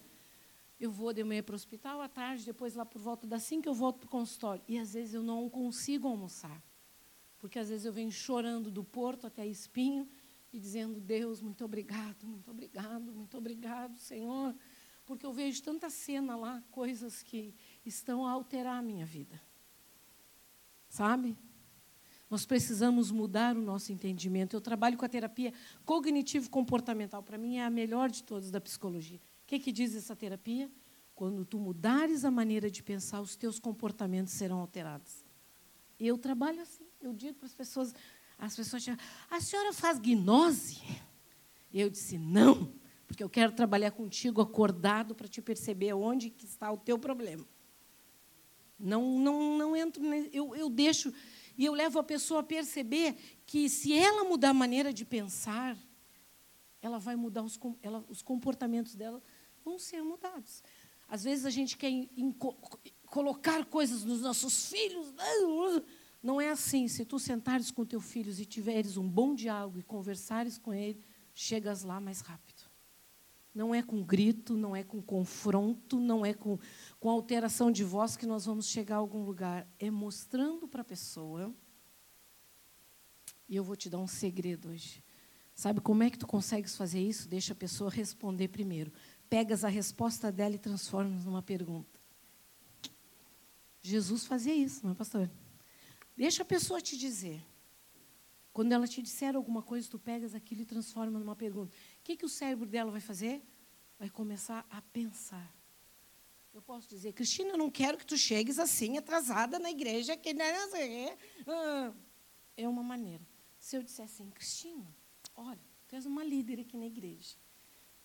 [0.79, 3.69] eu vou de manhã para o hospital, à tarde, depois lá por volta das cinco
[3.69, 4.61] eu volto para o consultório.
[4.67, 6.61] E às vezes eu não consigo almoçar.
[7.43, 10.07] Porque às vezes eu venho chorando do Porto até Espinho
[10.53, 14.55] e dizendo, Deus, muito obrigado, muito obrigado, muito obrigado, Senhor.
[15.05, 17.53] Porque eu vejo tanta cena lá, coisas que
[17.85, 19.41] estão a alterar a minha vida.
[20.87, 21.35] Sabe?
[22.29, 24.55] Nós precisamos mudar o nosso entendimento.
[24.55, 25.53] Eu trabalho com a terapia
[25.83, 27.21] cognitivo-comportamental.
[27.21, 29.17] Para mim, é a melhor de todas da psicologia.
[29.17, 30.71] O que, que diz essa terapia?
[31.13, 35.25] Quando tu mudares a maneira de pensar, os teus comportamentos serão alterados.
[35.99, 36.92] Eu trabalho assim.
[37.03, 37.93] Eu digo para as pessoas,
[38.37, 38.97] as pessoas dizem,
[39.29, 40.81] a senhora faz gnose?
[41.73, 42.73] Eu disse, não,
[43.05, 47.45] Porque eu quero trabalhar contigo acordado para te perceber onde que está o teu problema.
[48.79, 50.03] Não, não, não entro.
[50.31, 51.13] Eu, eu deixo
[51.57, 55.77] e eu levo a pessoa a perceber que se ela mudar a maneira de pensar,
[56.81, 59.21] ela vai mudar os, ela, os comportamentos dela
[59.63, 60.63] vão ser mudados.
[61.07, 62.35] Às vezes a gente quer in, in,
[63.05, 65.13] colocar coisas nos nossos filhos.
[66.23, 66.87] Não é assim.
[66.87, 71.03] Se tu sentares com teu filho e tiveres um bom diálogo e conversares com ele,
[71.35, 72.63] chegas lá mais rápido.
[73.53, 76.57] Não é com grito, não é com confronto, não é com,
[76.99, 79.67] com alteração de voz que nós vamos chegar a algum lugar.
[79.77, 81.53] É mostrando para a pessoa.
[83.47, 85.03] E eu vou te dar um segredo hoje.
[85.53, 87.27] Sabe como é que tu consegues fazer isso?
[87.27, 88.91] Deixa a pessoa responder primeiro.
[89.29, 91.99] Pegas a resposta dela e transformas numa pergunta.
[93.81, 95.29] Jesus fazia isso, não é, pastor?
[96.15, 97.43] Deixa a pessoa te dizer.
[98.51, 101.75] Quando ela te disser alguma coisa, tu pegas aquilo e transforma numa pergunta.
[101.99, 103.41] O que, que o cérebro dela vai fazer?
[103.97, 105.51] Vai começar a pensar.
[106.53, 110.15] Eu posso dizer, Cristina, eu não quero que tu chegues assim, atrasada na igreja.
[110.15, 110.29] Que
[111.47, 111.93] ah,
[112.55, 113.27] é uma maneira.
[113.57, 114.85] Se eu disser assim, Cristina,
[115.35, 117.35] olha, tu és uma líder aqui na igreja.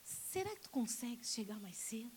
[0.03, 2.17] Será que tu consegue chegar mais cedo?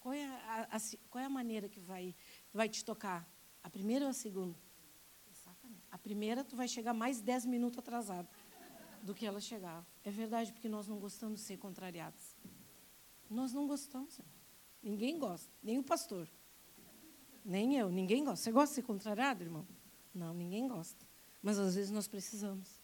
[0.00, 0.78] Qual é a, a,
[1.10, 2.14] qual é a maneira que vai,
[2.54, 3.28] vai te tocar?
[3.62, 4.56] A primeira ou a segunda?
[5.90, 8.28] A primeira, tu vai chegar mais 10 minutos atrasado
[9.02, 9.86] do que ela chegava.
[10.04, 12.36] É verdade, porque nós não gostamos de ser contrariados.
[13.30, 14.20] Nós não gostamos.
[14.82, 16.28] Ninguém gosta, nem o pastor.
[17.44, 18.44] Nem eu, ninguém gosta.
[18.44, 19.66] Você gosta de ser contrariado, irmão?
[20.14, 21.06] Não, ninguém gosta.
[21.42, 22.82] Mas às vezes nós precisamos.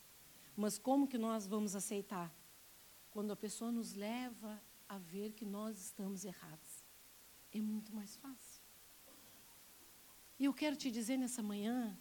[0.56, 2.34] Mas como que nós vamos aceitar?
[3.10, 6.84] Quando a pessoa nos leva a ver que nós estamos errados.
[7.52, 8.62] É muito mais fácil.
[10.38, 11.96] E eu quero te dizer nessa manhã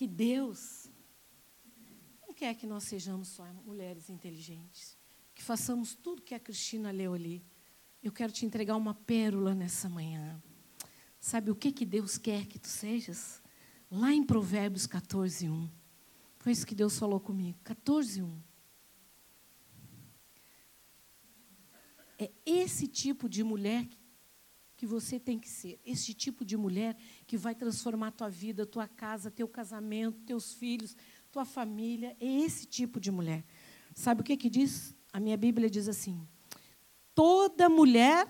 [0.00, 0.88] que Deus
[2.22, 4.96] não quer que nós sejamos só mulheres inteligentes,
[5.34, 7.44] que façamos tudo que a Cristina leu ali.
[8.02, 10.42] Eu quero te entregar uma pérola nessa manhã.
[11.18, 13.42] Sabe o que, que Deus quer que tu sejas?
[13.90, 15.70] Lá em Provérbios 14, 1.
[16.38, 17.58] Foi isso que Deus falou comigo.
[17.62, 18.42] 14, 1.
[22.18, 23.98] É esse tipo de mulher que
[24.86, 25.80] você tem que ser.
[25.84, 30.96] Esse tipo de mulher que vai transformar tua vida, tua casa, teu casamento, teus filhos,
[31.30, 32.16] tua família.
[32.20, 33.44] É esse tipo de mulher.
[33.94, 34.94] Sabe o que, que diz?
[35.12, 36.26] A minha Bíblia diz assim:
[37.14, 38.26] toda mulher.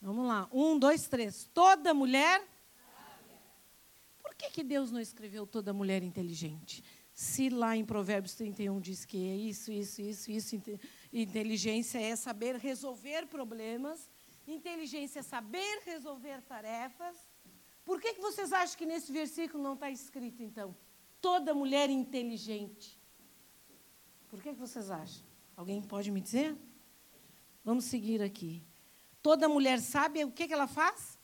[0.00, 1.48] Vamos lá, um, dois, três.
[1.54, 2.46] Toda mulher.
[4.22, 6.82] Por que, que Deus não escreveu toda mulher inteligente?
[7.12, 10.62] Se lá em Provérbios 31 diz que é isso, isso, isso, isso,
[11.12, 14.10] inteligência é saber resolver problemas,
[14.46, 17.16] inteligência é saber resolver tarefas.
[17.84, 20.74] Por que, que vocês acham que nesse versículo não está escrito, então?
[21.20, 23.00] Toda mulher inteligente.
[24.28, 25.24] Por que, que vocês acham?
[25.56, 26.56] Alguém pode me dizer?
[27.64, 28.62] Vamos seguir aqui.
[29.22, 31.18] Toda mulher sábia, o que, que ela faz?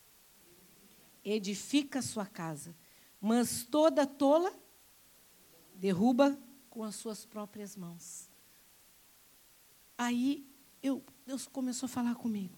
[1.24, 2.76] Edifica sua casa.
[3.20, 4.52] Mas toda tola
[5.74, 8.28] derruba com as suas próprias mãos.
[9.96, 10.46] Aí
[10.82, 12.57] eu, Deus começou a falar comigo.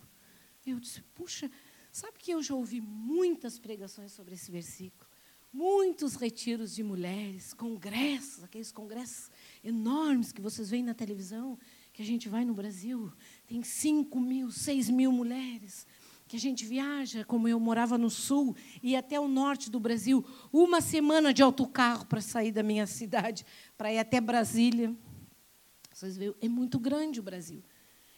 [0.67, 1.51] Eu disse, puxa,
[1.91, 5.09] sabe que eu já ouvi muitas pregações sobre esse versículo?
[5.53, 9.31] Muitos retiros de mulheres, congressos, aqueles congressos
[9.65, 11.59] enormes que vocês veem na televisão,
[11.93, 13.13] que a gente vai no Brasil,
[13.47, 15.87] tem 5 mil, 6 mil mulheres,
[16.29, 20.25] que a gente viaja, como eu morava no sul, e até o norte do Brasil,
[20.53, 23.45] uma semana de autocarro para sair da minha cidade,
[23.77, 24.97] para ir até Brasília.
[25.93, 27.65] Vocês veem, é muito grande o Brasil.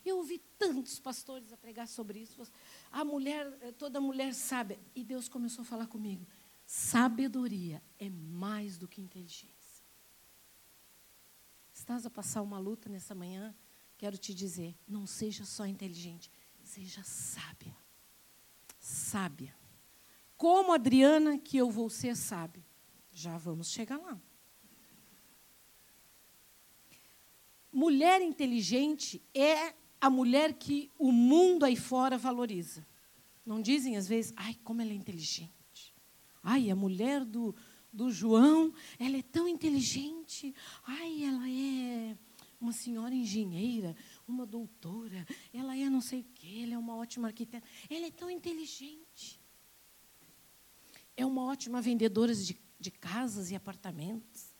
[0.04, 2.42] Eu ouvi tantos pastores a pregar sobre isso.
[2.90, 4.78] A mulher, eh, toda mulher sabe.
[4.94, 6.26] E Deus começou a falar comigo.
[6.66, 9.84] Sabedoria é mais do que inteligência.
[11.72, 13.54] Estás a passar uma luta nessa manhã?
[13.98, 16.30] Quero te dizer, não seja só inteligente,
[16.62, 17.76] seja sábia.
[18.78, 19.56] Sábia.
[20.36, 22.64] Como Adriana, que eu vou ser sábia.
[23.12, 24.20] Já vamos chegar lá.
[27.72, 32.84] Mulher inteligente é a mulher que o mundo aí fora valoriza.
[33.46, 35.94] Não dizem às vezes, ai, como ela é inteligente.
[36.42, 37.54] Ai, a mulher do,
[37.92, 40.52] do João, ela é tão inteligente.
[40.84, 42.18] Ai, ela é
[42.60, 47.28] uma senhora engenheira, uma doutora, ela é não sei o quê, ela é uma ótima
[47.28, 47.64] arquiteta.
[47.88, 49.40] Ela é tão inteligente.
[51.16, 54.52] É uma ótima vendedora de, de casas e apartamentos.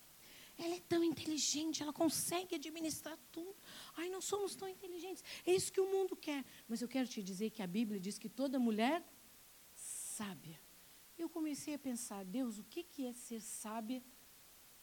[0.56, 3.56] Ela é tão inteligente, ela consegue administrar tudo.
[3.96, 5.22] Ai, não somos tão inteligentes.
[5.44, 6.44] É isso que o mundo quer.
[6.68, 9.02] Mas eu quero te dizer que a Bíblia diz que toda mulher
[9.74, 10.58] sábia.
[11.18, 14.02] Eu comecei a pensar, Deus, o que é ser sábia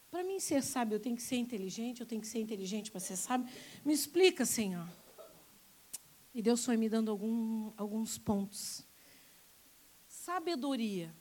[0.09, 2.99] Para mim ser sábio, eu tenho que ser inteligente, eu tenho que ser inteligente para
[2.99, 3.47] ser sábio.
[3.85, 4.87] Me explica, Senhor.
[6.33, 8.85] E Deus foi me dando algum, alguns pontos.
[10.07, 11.13] Sabedoria.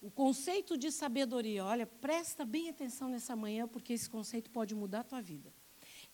[0.00, 5.00] O conceito de sabedoria, olha, presta bem atenção nessa manhã, porque esse conceito pode mudar
[5.00, 5.52] a tua vida.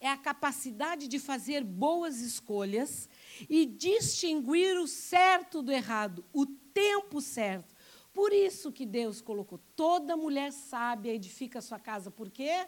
[0.01, 3.09] É a capacidade de fazer boas escolhas
[3.49, 7.75] e distinguir o certo do errado, o tempo certo.
[8.13, 12.11] Por isso que Deus colocou toda mulher sábia edifica a sua casa.
[12.11, 12.67] Por quê?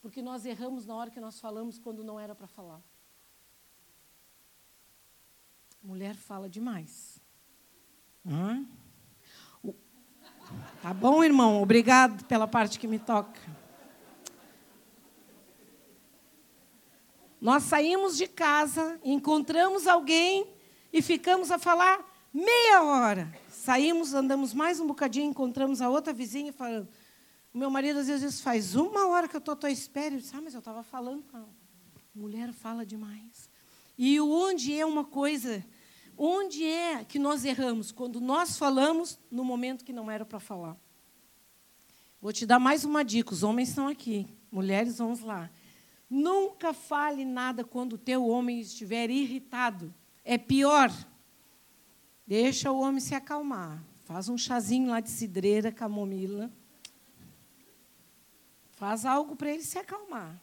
[0.00, 2.80] Porque nós erramos na hora que nós falamos quando não era para falar.
[5.82, 7.20] Mulher fala demais.
[8.24, 8.66] Hã?
[10.82, 11.60] Tá bom, irmão?
[11.60, 13.40] Obrigado pela parte que me toca.
[17.40, 20.46] Nós saímos de casa, encontramos alguém
[20.92, 23.32] e ficamos a falar meia hora.
[23.48, 26.88] Saímos, andamos mais um bocadinho, encontramos a outra vizinha falando.
[27.52, 30.14] Meu marido às vezes faz uma hora que eu estou à tua espera.
[30.14, 31.48] Eu disse, ah, mas eu estava falando com ela.
[32.14, 33.50] Mulher fala demais.
[33.98, 35.64] E onde é uma coisa,
[36.16, 37.92] onde é que nós erramos?
[37.92, 40.76] Quando nós falamos no momento que não era para falar.
[42.20, 45.50] Vou te dar mais uma dica: os homens estão aqui, mulheres, vamos lá.
[46.08, 49.92] Nunca fale nada quando o teu homem estiver irritado.
[50.24, 50.90] É pior.
[52.26, 53.82] Deixa o homem se acalmar.
[54.04, 56.50] Faz um chazinho lá de cidreira, camomila.
[58.72, 60.40] Faz algo para ele se acalmar.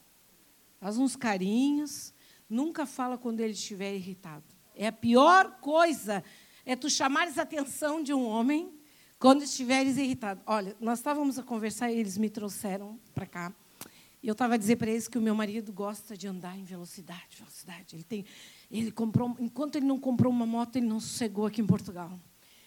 [0.80, 2.14] Faz uns carinhos.
[2.50, 4.44] Nunca fala quando ele estiver irritado.
[4.76, 6.24] É a pior coisa.
[6.66, 8.74] É tu chamares a atenção de um homem
[9.18, 10.42] quando estiveres irritado.
[10.46, 13.54] Olha, nós estávamos a conversar e eles me trouxeram para cá.
[14.24, 16.64] E eu estava a dizer para eles que o meu marido gosta de andar em
[16.64, 17.94] velocidade, velocidade.
[17.94, 18.26] Ele tem,
[18.72, 22.18] ele comprou, enquanto ele não comprou uma moto, ele não sossegou aqui em Portugal.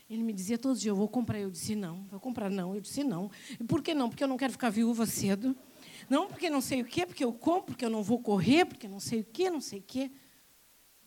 [0.09, 1.40] Ele me dizia todos os dias, eu vou comprar.
[1.40, 2.05] Eu disse, não.
[2.11, 2.75] Vou comprar, não.
[2.75, 3.31] Eu disse, não.
[3.59, 4.11] E por que não?
[4.11, 5.57] Porque eu não quero ficar viúva cedo.
[6.11, 8.87] Não, porque não sei o quê, porque eu compro, porque eu não vou correr, porque
[8.87, 10.11] não sei o quê, não sei o quê.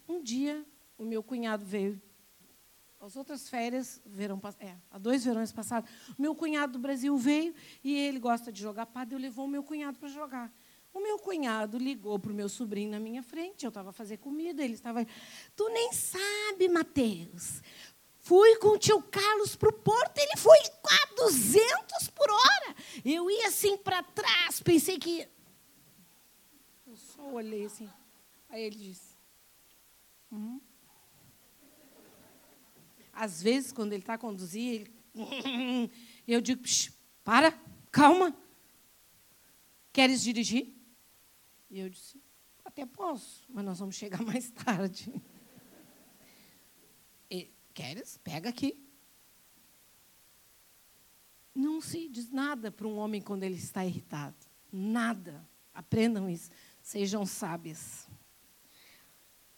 [0.08, 0.66] Um dia,
[0.98, 2.02] o meu cunhado veio
[3.00, 7.96] as outras férias, verão, é, há dois verões passados, meu cunhado do Brasil veio e
[7.96, 10.52] ele gosta de jogar padre, eu levou o meu cunhado para jogar.
[10.94, 14.18] O meu cunhado ligou para o meu sobrinho na minha frente, eu estava a fazer
[14.18, 15.06] comida, ele estava.
[15.56, 17.62] Tu nem sabe, Mateus.
[18.22, 22.76] Fui com o tio Carlos para o porto, ele foi a 200 por hora.
[23.06, 25.28] Eu ia assim para trás, pensei que.
[26.86, 27.90] Eu só olhei assim.
[28.50, 29.16] Aí ele disse:
[30.32, 30.60] hum,
[33.20, 34.94] às vezes, quando ele está a conduzir, ele...
[36.26, 36.64] eu digo,
[37.22, 37.52] para,
[37.92, 38.34] calma.
[39.92, 40.74] Queres dirigir?
[41.70, 42.18] E eu disse,
[42.64, 45.14] até posso, mas nós vamos chegar mais tarde.
[47.30, 48.18] E, Queres?
[48.24, 48.82] Pega aqui.
[51.54, 54.38] Não se diz nada para um homem quando ele está irritado.
[54.72, 55.46] Nada.
[55.74, 56.50] Aprendam isso.
[56.82, 58.08] Sejam sábias.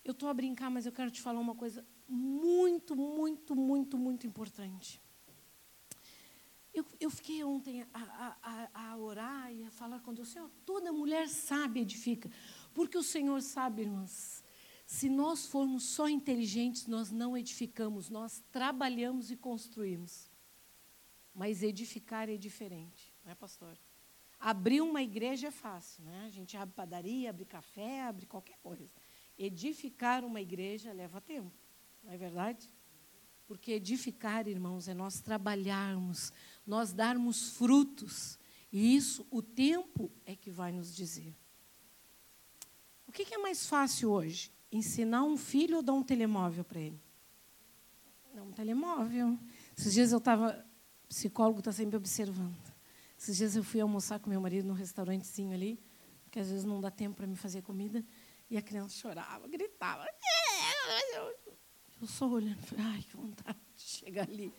[0.03, 4.27] Eu estou a brincar, mas eu quero te falar uma coisa muito, muito, muito, muito
[4.27, 5.01] importante.
[6.73, 10.91] Eu, eu fiquei ontem a, a, a, orar e a falar com Deus, Senhor, toda
[10.91, 12.29] mulher sabe edifica.
[12.73, 14.43] Porque o Senhor sabe, irmãs,
[14.85, 20.29] se nós formos só inteligentes, nós não edificamos, nós trabalhamos e construímos.
[21.33, 23.77] Mas edificar é diferente, não é, pastor?
[24.37, 26.25] Abrir uma igreja é fácil, né?
[26.25, 28.91] A gente abre padaria, abre café, abre qualquer coisa.
[29.37, 31.60] Edificar uma igreja leva tempo.
[32.03, 32.69] Não é verdade?
[33.47, 36.31] Porque edificar, irmãos, é nós trabalharmos,
[36.65, 38.39] nós darmos frutos.
[38.71, 41.35] E isso, o tempo é que vai nos dizer.
[43.05, 44.53] O que é mais fácil hoje?
[44.71, 47.01] Ensinar um filho ou dar um telemóvel para ele?
[48.33, 49.37] Dar um telemóvel.
[49.77, 50.65] Esses dias eu estava,
[51.09, 52.55] psicólogo está sempre observando.
[53.19, 55.77] Esses dias eu fui almoçar com meu marido num restaurantezinho ali,
[56.23, 58.01] porque às vezes não dá tempo para me fazer comida,
[58.49, 60.07] e a criança chorava, gritava.
[62.01, 64.51] Eu só olhando, ai, que vontade de chegar ali.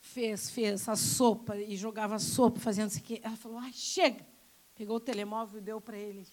[0.00, 3.20] Fez, fez a sopa e jogava a sopa, fazendo isso aqui.
[3.22, 4.26] Ela falou, ai, chega.
[4.74, 6.26] Pegou o telemóvel e deu para ele.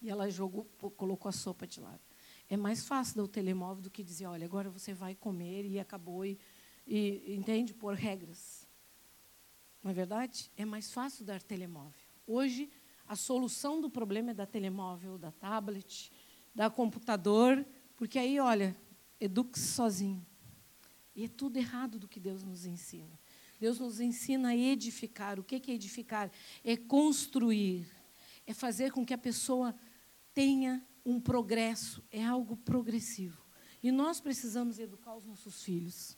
[0.00, 0.64] E ela jogou,
[0.96, 2.00] colocou a sopa de lado.
[2.48, 5.78] É mais fácil dar o telemóvel do que dizer, olha, agora você vai comer e
[5.78, 6.26] acabou.
[6.26, 6.40] E,
[6.84, 7.72] e entende?
[7.72, 8.66] Por regras.
[9.84, 10.50] Não é verdade?
[10.56, 12.02] É mais fácil dar telemóvel.
[12.26, 12.68] Hoje,
[13.06, 16.12] a solução do problema é dar telemóvel, da tablet,
[16.54, 17.64] dar computador,
[17.96, 18.76] porque aí, olha,
[19.20, 20.24] eduque-se sozinho.
[21.14, 23.18] E é tudo errado do que Deus nos ensina.
[23.60, 25.38] Deus nos ensina a edificar.
[25.38, 26.30] O que é edificar?
[26.64, 27.86] É construir.
[28.46, 29.74] É fazer com que a pessoa
[30.34, 32.02] tenha um progresso.
[32.10, 33.42] É algo progressivo.
[33.82, 36.16] E nós precisamos educar os nossos filhos.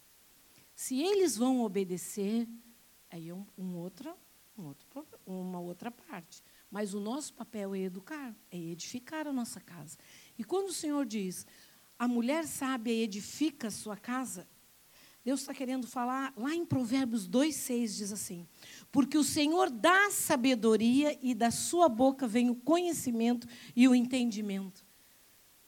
[0.75, 2.49] Se eles vão obedecer,
[3.15, 4.13] Aí é um, um outra,
[4.59, 6.43] um outro, uma outra parte.
[6.69, 9.97] Mas o nosso papel é educar, é edificar a nossa casa.
[10.39, 11.47] E quando o Senhor diz,
[11.99, 14.49] a mulher sábia edifica sua casa,
[15.25, 18.47] Deus está querendo falar, lá em Provérbios 2,6 diz assim:
[18.93, 24.85] Porque o Senhor dá sabedoria e da sua boca vem o conhecimento e o entendimento.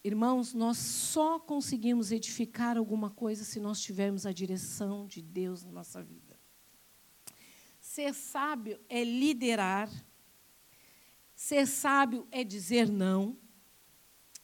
[0.05, 5.73] Irmãos, nós só conseguimos edificar alguma coisa se nós tivermos a direção de Deus na
[5.73, 6.39] nossa vida.
[7.81, 9.91] Ser sábio é liderar,
[11.35, 13.39] ser sábio é dizer não.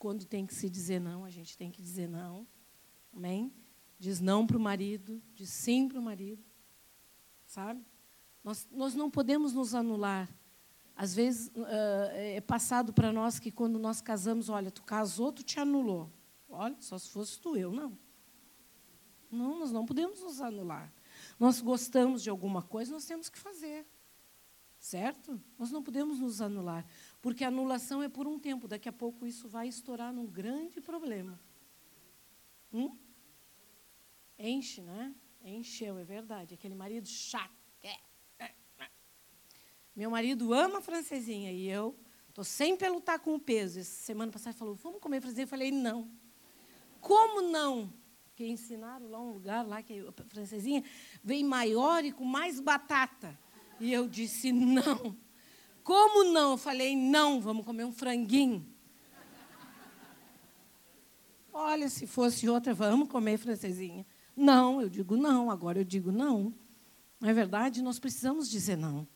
[0.02, 2.44] Quando tem que se dizer não, a gente tem que dizer não.
[3.14, 3.52] Amém?
[4.02, 6.44] diz não para o marido, diz sim para o marido,
[7.46, 7.86] sabe?
[8.42, 10.28] Nós, nós não podemos nos anular.
[10.96, 15.44] Às vezes uh, é passado para nós que quando nós casamos, olha, tu casou, tu
[15.44, 16.10] te anulou.
[16.48, 17.96] Olha, só se fosse tu, eu não.
[19.30, 20.92] Não, nós não podemos nos anular.
[21.38, 23.86] Nós gostamos de alguma coisa, nós temos que fazer.
[24.80, 25.40] Certo?
[25.56, 26.84] Nós não podemos nos anular,
[27.22, 30.80] porque a anulação é por um tempo, daqui a pouco isso vai estourar num grande
[30.80, 31.40] problema.
[32.72, 32.98] Hum?
[34.36, 35.14] Enche, né?
[35.44, 36.54] Encheu, é verdade.
[36.54, 37.54] Aquele marido chato.
[37.80, 37.96] É,
[38.40, 38.90] é, é.
[39.94, 41.96] Meu marido ama a francesinha e eu
[42.28, 43.78] estou sempre a lutar com o peso.
[43.78, 45.44] Essa semana passada falou, vamos comer francesinha?
[45.44, 46.10] Eu falei, não.
[47.00, 47.92] Como não?
[48.24, 50.82] Porque ensinaram lá um lugar lá que a francesinha
[51.22, 53.38] vem maior e com mais batata.
[53.78, 55.16] E eu disse, não.
[55.82, 56.52] Como não?
[56.52, 58.66] Eu falei, não, vamos comer um franguinho.
[61.52, 64.06] Olha, se fosse outra, vamos comer francesinha.
[64.34, 66.54] Não, eu digo não, agora eu digo não.
[67.20, 67.82] Não é verdade?
[67.82, 69.06] Nós precisamos dizer não.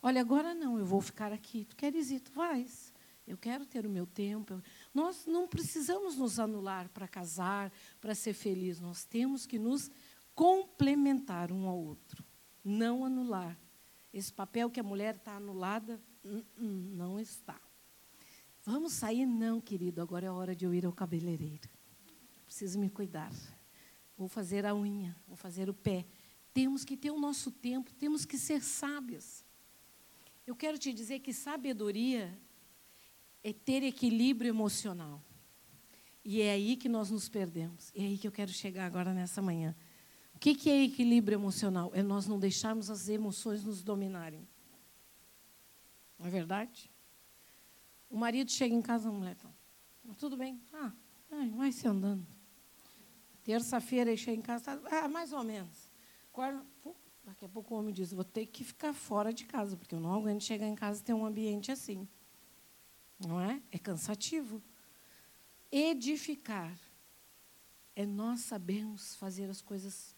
[0.00, 1.64] Olha, agora não, eu vou ficar aqui.
[1.64, 2.20] Tu queres ir?
[2.20, 2.92] Tu vais.
[3.26, 4.62] Eu quero ter o meu tempo.
[4.94, 8.80] Nós não precisamos nos anular para casar, para ser feliz.
[8.80, 9.90] Nós temos que nos
[10.34, 12.24] complementar um ao outro.
[12.64, 13.58] Não anular.
[14.12, 16.00] Esse papel que a mulher está anulada,
[16.56, 17.60] não está.
[18.62, 19.26] Vamos sair?
[19.26, 20.02] Não, querido.
[20.02, 21.68] Agora é hora de eu ir ao cabeleireiro.
[22.46, 23.32] Preciso me cuidar
[24.20, 26.04] vou fazer a unha, vou fazer o pé.
[26.52, 29.42] Temos que ter o nosso tempo, temos que ser sábios.
[30.46, 32.38] Eu quero te dizer que sabedoria
[33.42, 35.24] é ter equilíbrio emocional.
[36.22, 37.90] E é aí que nós nos perdemos.
[37.94, 39.74] É aí que eu quero chegar agora nessa manhã.
[40.34, 41.90] O que é equilíbrio emocional?
[41.94, 44.46] É nós não deixarmos as emoções nos dominarem.
[46.20, 46.92] Não é verdade?
[48.10, 49.54] O marido chega em casa, a mulher, então,
[50.18, 50.60] tudo bem.
[50.74, 50.92] Ah,
[51.56, 52.26] vai se andando.
[53.42, 55.90] Terça-feira, cheguei em casa, ah, mais ou menos.
[56.30, 56.62] Quarta,
[57.24, 60.00] daqui a pouco o homem diz, vou ter que ficar fora de casa, porque eu
[60.00, 62.06] não aguento chegar em casa e ter um ambiente assim.
[63.18, 63.62] Não é?
[63.70, 64.62] É cansativo.
[65.72, 66.78] Edificar
[67.96, 70.14] é nós sabermos fazer as coisas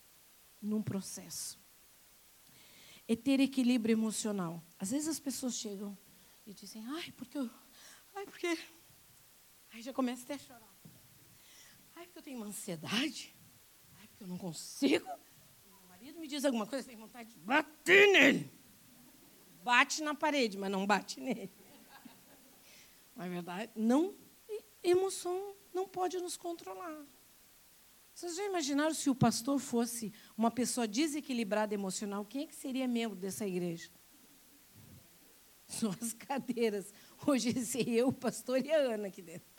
[0.61, 1.62] num processo.
[3.13, 4.65] É ter equilíbrio emocional.
[4.79, 5.97] Às vezes as pessoas chegam
[6.47, 7.51] e dizem, ai, porque eu.
[8.15, 8.59] Ai, porque.
[9.71, 10.75] Aí já começa até a chorar.
[11.95, 13.37] Ai, porque eu tenho uma ansiedade.
[14.01, 15.05] Ai, porque eu não consigo.
[15.67, 18.51] Meu marido me diz alguma coisa, tenho vontade de bater nele.
[19.63, 21.53] Bate na parede, mas não bate nele.
[23.19, 23.71] É verdade?
[23.77, 24.17] Não,
[24.83, 27.05] emoção não pode nos controlar.
[28.15, 32.25] Vocês já imaginaram se o pastor fosse uma pessoa desequilibrada emocional?
[32.25, 33.91] Quem é que seria membro dessa igreja?
[35.67, 36.93] São as cadeiras.
[37.27, 39.51] Hoje seria eu, o pastor e a Ana aqui dentro.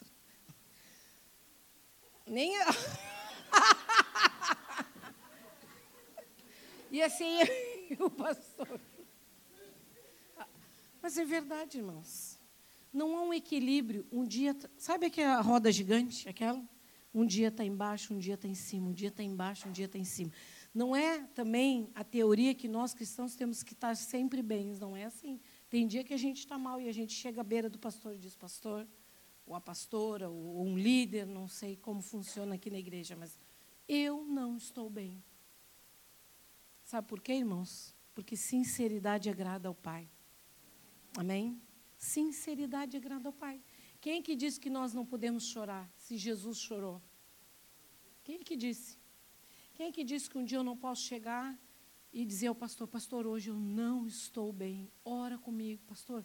[2.25, 2.65] Nem eu.
[6.91, 7.39] e assim,
[7.99, 8.79] o pastor.
[11.01, 12.39] Mas é verdade, irmãos.
[12.93, 14.05] Não há um equilíbrio.
[14.11, 14.55] Um dia.
[14.77, 16.29] Sabe aquela roda gigante?
[16.29, 16.63] Aquela?
[17.13, 19.85] Um dia está embaixo, um dia está em cima, um dia está embaixo, um dia
[19.85, 20.31] está em cima.
[20.73, 24.75] Não é também a teoria que nós cristãos temos que estar sempre bem.
[24.79, 25.39] Não é assim.
[25.69, 28.15] Tem dia que a gente está mal e a gente chega à beira do pastor
[28.15, 28.87] e diz: Pastor,
[29.45, 33.37] ou a pastora, ou um líder, não sei como funciona aqui na igreja, mas
[33.87, 35.23] eu não estou bem.
[36.83, 37.95] Sabe por quê, irmãos?
[38.15, 40.09] Porque sinceridade agrada ao Pai.
[41.15, 41.61] Amém?
[41.97, 43.61] Sinceridade agrada ao Pai.
[44.01, 47.01] Quem que disse que nós não podemos chorar se Jesus chorou?
[48.23, 49.02] Quem que disse?
[49.73, 51.57] Quem que disse que um dia eu não posso chegar
[52.11, 56.23] e dizer ao pastor, pastor, hoje eu não estou bem, ora comigo, pastor,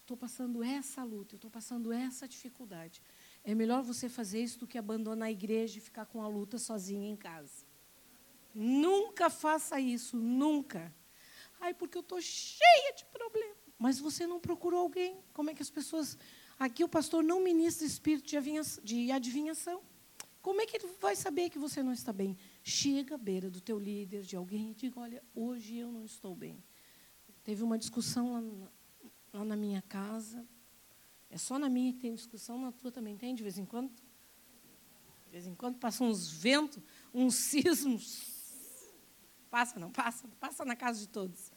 [0.00, 3.02] estou passando essa luta, estou passando essa dificuldade.
[3.42, 6.56] É melhor você fazer isso do que abandonar a igreja e ficar com a luta
[6.56, 7.66] sozinha em casa.
[8.54, 10.94] Nunca faça isso, nunca.
[11.60, 13.56] Ai, porque eu estou cheia de problemas.
[13.76, 15.18] Mas você não procurou alguém.
[15.32, 16.16] Como é que as pessoas.
[16.58, 18.28] Aqui o pastor não ministra espírito
[18.84, 19.82] de adivinhação.
[20.40, 22.38] Como é que ele vai saber que você não está bem?
[22.66, 26.34] Chega à beira do teu líder, de alguém, e diga: Olha, hoje eu não estou
[26.34, 26.64] bem.
[27.42, 28.72] Teve uma discussão lá,
[29.34, 30.48] lá na minha casa.
[31.28, 33.90] É só na minha que tem discussão, na tua também tem, de vez em quando?
[33.90, 38.32] De vez em quando passa uns ventos, uns sismos.
[39.50, 40.26] Passa, não passa?
[40.40, 41.52] Passa na casa de todos.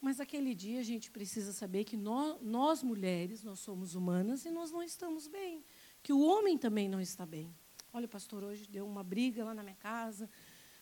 [0.00, 4.50] Mas aquele dia a gente precisa saber que nós, nós, mulheres, nós somos humanas e
[4.50, 5.64] nós não estamos bem.
[6.04, 7.52] Que o homem também não está bem.
[7.92, 10.28] Olha, pastor, hoje deu uma briga lá na minha casa.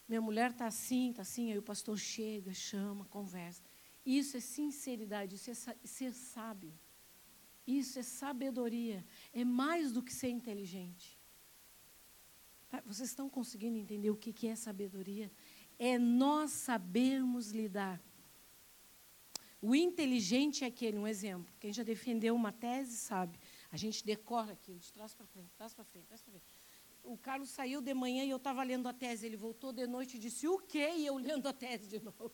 [0.09, 1.51] Minha mulher está assim, está assim.
[1.51, 3.63] Aí o pastor chega, chama, conversa.
[4.07, 5.55] Isso é sinceridade, isso é
[5.85, 6.73] ser sábio.
[7.67, 9.05] Isso é sabedoria.
[9.33, 11.19] É mais do que ser inteligente.
[12.69, 15.31] Tá, vocês estão conseguindo entender o que é sabedoria?
[15.79, 18.01] É nós sabermos lidar
[19.63, 21.53] o inteligente é aquele, um exemplo.
[21.61, 23.39] Quem já defendeu uma tese sabe.
[23.71, 26.47] A gente decora aquilo, de trás para frente, trás para frente, trás para frente.
[27.03, 29.27] O Carlos saiu de manhã e eu estava lendo a tese.
[29.27, 30.93] Ele voltou de noite e disse, o quê?
[30.97, 32.33] E eu lendo a tese de novo.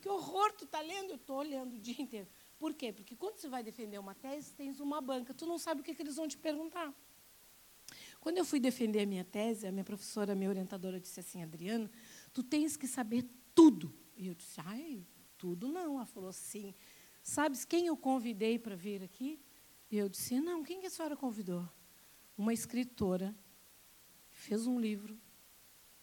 [0.00, 1.10] que horror, tu está lendo?
[1.10, 2.28] Eu estou lendo o dia inteiro.
[2.58, 2.92] Por quê?
[2.92, 5.34] Porque quando você vai defender uma tese, tens uma banca.
[5.34, 6.94] Tu não sabe o que, que eles vão te perguntar.
[8.20, 11.42] Quando eu fui defender a minha tese, a minha professora, a minha orientadora, disse assim,
[11.42, 11.90] Adriana,
[12.32, 15.06] tu tens que saber tudo e eu disse, ai,
[15.36, 15.96] tudo não.
[15.96, 16.74] Ela falou assim,
[17.22, 19.40] sabes quem eu convidei para vir aqui?
[19.90, 21.68] E eu disse, não, quem que a senhora convidou?
[22.36, 23.34] Uma escritora,
[24.30, 25.18] fez um livro,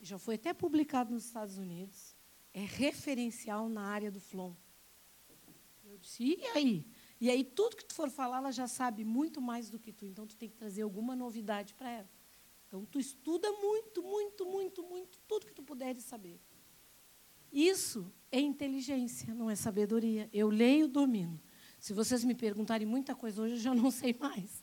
[0.02, 2.16] já foi até publicado nos Estados Unidos,
[2.54, 4.56] é referencial na área do Flom.
[5.86, 6.86] Eu disse, e aí?
[7.22, 10.06] E aí, tudo que tu for falar, ela já sabe muito mais do que tu,
[10.06, 12.10] então tu tem que trazer alguma novidade para ela.
[12.68, 16.42] Então, tu estuda muito, muito, muito, muito, tudo que tu puderes saber.
[17.52, 20.28] Isso é inteligência, não é sabedoria.
[20.34, 21.40] Eu leio, domino.
[21.80, 24.63] Se vocês me perguntarem muita coisa hoje, eu já não sei mais.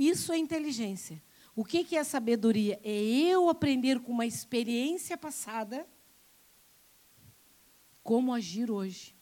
[0.00, 1.22] Isso é inteligência.
[1.54, 2.80] O que é sabedoria?
[2.82, 5.86] É eu aprender com uma experiência passada
[8.02, 9.14] como agir hoje.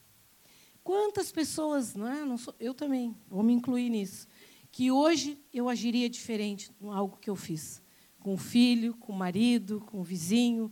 [0.84, 2.24] Quantas pessoas, não é?
[2.24, 4.28] Não sou, eu também, vou me incluir nisso,
[4.70, 7.82] que hoje eu agiria diferente em algo que eu fiz.
[8.20, 10.70] Com o filho, com o marido, com o vizinho,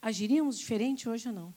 [0.00, 1.54] agiríamos diferente hoje ou não?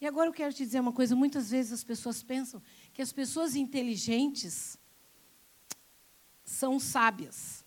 [0.00, 2.62] E agora eu quero te dizer uma coisa: muitas vezes as pessoas pensam
[2.92, 4.78] que as pessoas inteligentes
[6.52, 7.64] são sábias.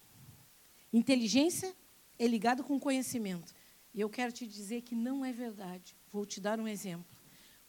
[0.93, 1.75] Inteligência
[2.19, 3.53] é ligada com conhecimento.
[3.93, 5.95] E eu quero te dizer que não é verdade.
[6.11, 7.17] Vou te dar um exemplo.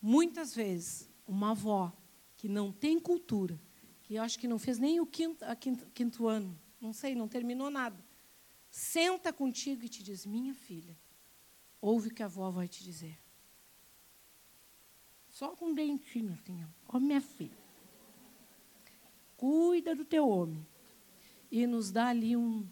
[0.01, 1.93] Muitas vezes, uma avó
[2.37, 3.59] que não tem cultura,
[4.03, 7.27] que eu acho que não fez nem o quinto, quinto, quinto ano, não sei, não
[7.27, 7.97] terminou nada,
[8.71, 10.97] senta contigo e te diz: Minha filha,
[11.81, 13.19] ouve o que a avó vai te dizer.
[15.31, 16.97] Só com um dentinho assim, ó.
[16.97, 17.57] Ó, minha filha.
[19.37, 20.64] Cuida do teu homem.
[21.57, 22.69] E nos dá ali um.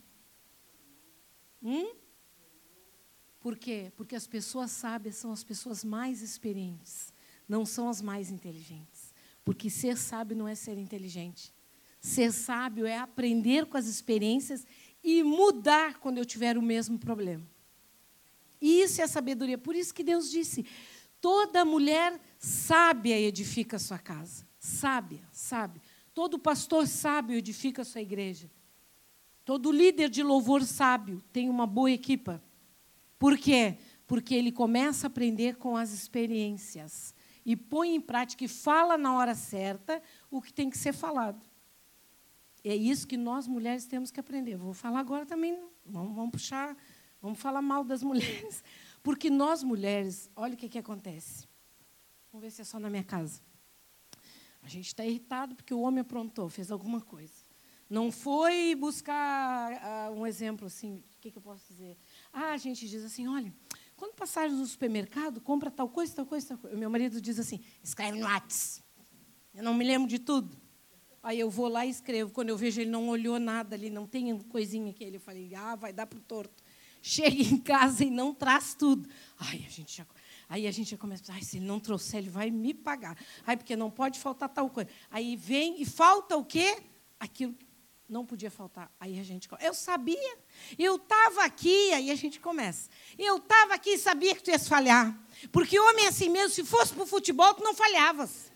[1.63, 1.95] Hum?
[3.41, 3.91] Por quê?
[3.97, 7.11] Porque as pessoas sábias são as pessoas mais experientes,
[7.49, 9.15] não são as mais inteligentes.
[9.43, 11.51] Porque ser sábio não é ser inteligente.
[11.99, 14.67] Ser sábio é aprender com as experiências
[15.03, 17.47] e mudar quando eu tiver o mesmo problema.
[18.61, 19.57] Isso é sabedoria.
[19.57, 20.67] Por isso que Deus disse:
[21.23, 24.47] toda mulher sábia edifica a sua casa.
[24.59, 25.81] Sábia, sábia.
[26.13, 28.51] Todo pastor sábio edifica a sua igreja.
[29.45, 32.43] Todo líder de louvor sábio tem uma boa equipa.
[33.19, 33.79] Por quê?
[34.07, 37.15] Porque ele começa a aprender com as experiências
[37.45, 41.45] e põe em prática e fala na hora certa o que tem que ser falado.
[42.65, 44.57] É isso que nós mulheres temos que aprender.
[44.57, 46.75] Vou falar agora também, vamos, vamos puxar,
[47.21, 48.65] vamos falar mal das mulheres.
[49.03, 51.47] Porque nós mulheres, olha o que, que acontece.
[52.33, 53.43] Vamos ver se é só na minha casa.
[54.63, 57.44] A gente está irritado porque o homem aprontou, fez alguma coisa.
[57.89, 59.73] Não foi buscar
[60.11, 61.97] uh, um exemplo assim, o que, que eu posso dizer?
[62.33, 63.53] Ah, a gente diz assim, olha,
[63.97, 66.77] quando passar no supermercado, compra tal coisa, tal coisa, tal coisa.
[66.77, 68.85] Meu marido diz assim, escreve no WhatsApp.
[69.55, 70.57] Eu não me lembro de tudo.
[71.23, 72.33] Aí eu vou lá e escrevo.
[72.33, 75.55] Quando eu vejo ele não olhou nada ali, não tem coisinha que ele, eu falei,
[75.55, 76.63] ah, vai dar para o torto.
[77.01, 79.09] Chega em casa e não traz tudo.
[79.39, 80.07] Ai, a gente já
[80.49, 83.17] Aí a gente já começa a se ele não trouxer, ele vai me pagar.
[83.47, 84.91] Aí, porque não pode faltar tal coisa.
[85.11, 86.83] Aí vem e falta o quê?
[87.19, 87.55] Aquilo
[88.09, 88.91] não podia faltar.
[89.01, 90.39] Aí a gente eu sabia,
[90.79, 92.89] eu estava aqui, aí a gente começa.
[93.19, 95.19] Eu estava aqui e sabia que tu ias falhar.
[95.51, 98.53] Porque homem é assim mesmo, se fosse para o futebol, tu não falhavas.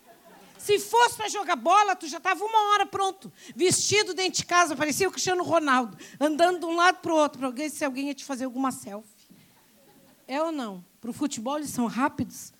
[0.58, 3.32] Se fosse para jogar bola, tu já estava uma hora pronto.
[3.54, 7.38] Vestido dentro de casa, parecia o Cristiano Ronaldo, andando de um lado para o outro,
[7.38, 9.28] para ver se alguém ia te fazer alguma selfie.
[10.26, 10.84] É ou não?
[11.00, 12.52] Para o futebol eles são rápidos.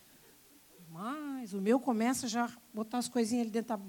[0.89, 3.85] Mas o meu começa já a botar as coisinhas ali dentro da,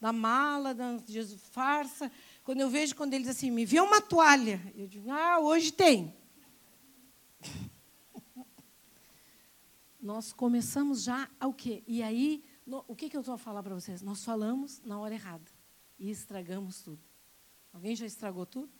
[0.00, 2.10] da mala, da, de farsa.
[2.50, 6.12] Quando eu vejo, quando eles assim, me vê uma toalha, eu digo, ah, hoje tem.
[10.02, 11.84] nós começamos já ao quê?
[11.86, 14.02] E aí, no, o que, que eu estou a falar para vocês?
[14.02, 15.48] Nós falamos na hora errada
[15.96, 17.00] e estragamos tudo.
[17.72, 18.72] Alguém já estragou tudo?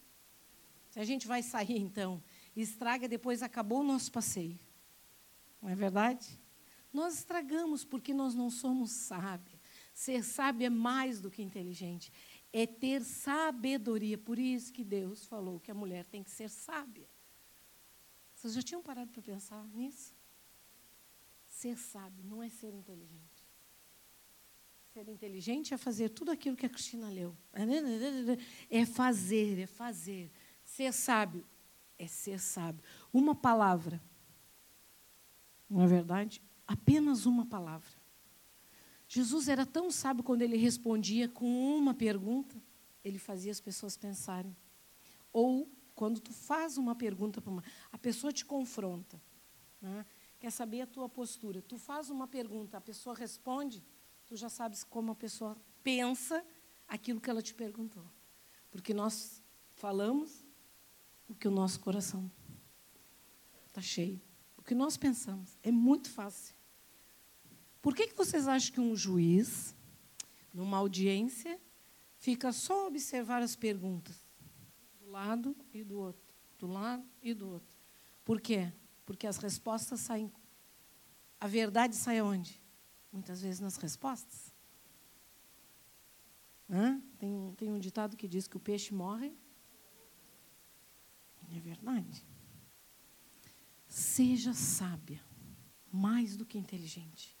[0.89, 2.21] Se a gente vai sair, então,
[2.53, 4.59] estraga, depois acabou o nosso passeio.
[5.61, 6.27] Não é verdade?
[6.91, 9.61] Nós estragamos porque nós não somos sábios.
[9.93, 12.11] Ser sábio é mais do que inteligente.
[12.53, 14.17] É ter sabedoria.
[14.17, 17.07] Por isso que Deus falou que a mulher tem que ser sábia.
[18.35, 20.15] Vocês já tinham parado para pensar nisso?
[21.47, 23.45] Ser sábio não é ser inteligente.
[24.93, 27.37] Ser inteligente é fazer tudo aquilo que a Cristina leu.
[28.69, 30.31] É fazer, é fazer.
[30.65, 31.45] Ser sábio
[31.97, 32.83] é ser sábio.
[33.13, 34.01] Uma palavra.
[35.69, 36.41] Não é verdade?
[36.67, 38.00] Apenas uma palavra.
[39.13, 41.45] Jesus era tão sábio quando ele respondia com
[41.77, 42.55] uma pergunta,
[43.03, 44.55] ele fazia as pessoas pensarem.
[45.33, 49.21] Ou quando tu faz uma pergunta para uma, a pessoa te confronta.
[49.81, 50.05] Né?
[50.39, 51.61] quer saber a tua postura.
[51.61, 53.83] Tu faz uma pergunta, a pessoa responde,
[54.25, 56.41] tu já sabes como a pessoa pensa
[56.87, 58.05] aquilo que ela te perguntou.
[58.71, 59.43] Porque nós
[59.73, 60.45] falamos
[61.27, 62.31] o que o nosso coração
[63.67, 64.21] está cheio.
[64.55, 65.57] O que nós pensamos.
[65.61, 66.55] É muito fácil.
[67.81, 69.75] Por que, que vocês acham que um juiz,
[70.53, 71.59] numa audiência,
[72.17, 74.23] fica só a observar as perguntas?
[74.99, 76.35] Do lado e do outro.
[76.59, 77.75] Do lado e do outro.
[78.23, 78.71] Por quê?
[79.05, 80.31] Porque as respostas saem.
[81.39, 82.61] A verdade sai onde?
[83.11, 84.53] Muitas vezes nas respostas.
[86.69, 87.01] Hã?
[87.17, 89.35] Tem, tem um ditado que diz que o peixe morre.
[91.53, 92.23] É verdade.
[93.87, 95.21] Seja sábia,
[95.91, 97.40] mais do que inteligente.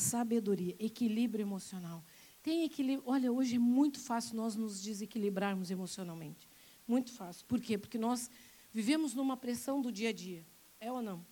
[0.00, 2.02] Sabedoria, equilíbrio emocional.
[2.42, 3.02] Tem equilíbrio.
[3.06, 6.48] Olha, hoje é muito fácil nós nos desequilibrarmos emocionalmente.
[6.88, 7.46] Muito fácil.
[7.46, 7.76] Por quê?
[7.76, 8.30] Porque nós
[8.72, 10.44] vivemos numa pressão do dia a dia.
[10.80, 11.24] É ou não?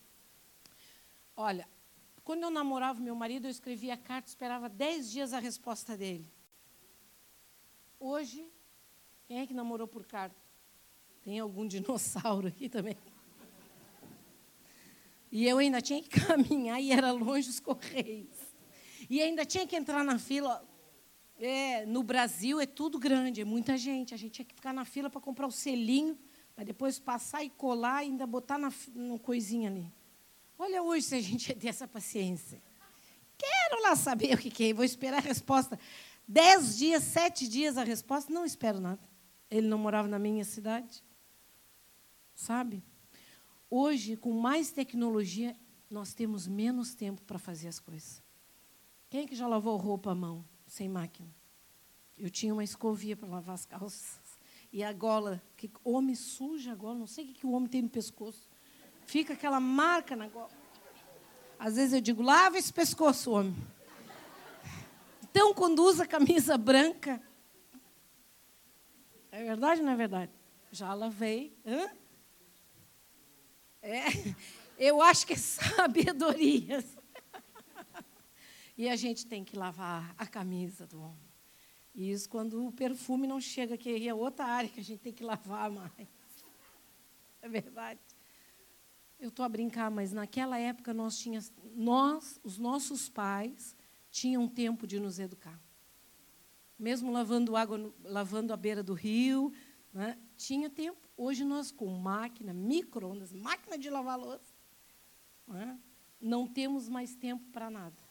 [1.34, 1.66] Olha,
[2.22, 6.30] quando eu namorava meu marido, eu escrevia a carta, esperava dez dias a resposta dele.
[7.98, 8.46] Hoje,
[9.26, 10.36] quem é que namorou por carta?
[11.22, 12.96] Tem algum dinossauro aqui também?
[15.30, 18.37] E eu ainda tinha que caminhar e era longe os correios.
[19.08, 20.66] E ainda tinha que entrar na fila.
[21.40, 24.12] É, no Brasil é tudo grande, é muita gente.
[24.12, 26.18] A gente tinha que ficar na fila para comprar o selinho
[26.58, 29.92] para depois passar e colar e ainda botar na, no coisinha ali.
[30.58, 32.60] Olha hoje se a gente ter essa paciência.
[33.38, 35.78] Quero lá saber o que, que é, vou esperar a resposta.
[36.26, 39.00] Dez dias, sete dias a resposta, não espero nada.
[39.48, 41.04] Ele não morava na minha cidade.
[42.34, 42.82] Sabe?
[43.70, 45.56] Hoje, com mais tecnologia,
[45.88, 48.20] nós temos menos tempo para fazer as coisas.
[49.10, 51.34] Quem é que já lavou roupa à mão, sem máquina?
[52.16, 54.20] Eu tinha uma escovia para lavar as calças.
[54.70, 57.70] E a gola, que homem suja a gola, não sei o que, que o homem
[57.70, 58.50] tem no pescoço.
[59.06, 60.50] Fica aquela marca na gola.
[61.58, 63.56] Às vezes eu digo, lava esse pescoço, homem.
[65.22, 67.18] Então, quando usa camisa branca.
[69.32, 70.32] É verdade ou não é verdade?
[70.70, 71.56] Já lavei.
[71.64, 71.90] Hã?
[73.80, 74.04] É,
[74.78, 76.84] eu acho que é sabedoria.
[78.78, 81.28] E a gente tem que lavar a camisa do homem.
[81.92, 85.12] E isso quando o perfume não chega, que é outra área que a gente tem
[85.12, 85.92] que lavar mais.
[87.40, 88.00] É verdade.
[89.18, 93.76] Eu estou a brincar, mas naquela época nós tínhamos, nós, os nossos pais,
[94.10, 95.58] tinham tempo de nos educar.
[96.76, 99.52] Mesmo lavando água, lavando a beira do rio,
[99.94, 101.08] né, tinha tempo.
[101.16, 104.52] Hoje nós, com máquina, micro-ondas, máquina de lavar louça,
[105.46, 105.78] né,
[106.20, 108.07] não temos mais tempo para nada.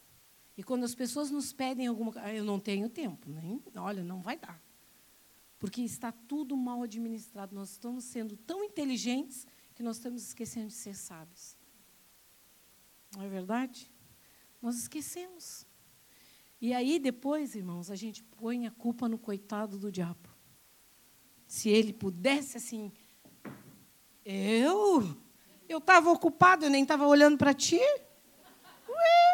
[0.57, 4.03] E quando as pessoas nos pedem alguma coisa, ah, eu não tenho tempo, nem, olha,
[4.03, 4.59] não vai dar.
[5.59, 7.53] Porque está tudo mal administrado.
[7.53, 9.45] Nós estamos sendo tão inteligentes
[9.75, 11.55] que nós estamos esquecendo de ser sábios.
[13.15, 13.91] Não é verdade?
[14.61, 15.65] Nós esquecemos.
[16.59, 20.29] E aí depois, irmãos, a gente põe a culpa no coitado do diabo.
[21.47, 22.91] Se ele pudesse assim,
[24.25, 25.15] eu,
[25.69, 27.79] eu estava ocupado, eu nem estava olhando para ti.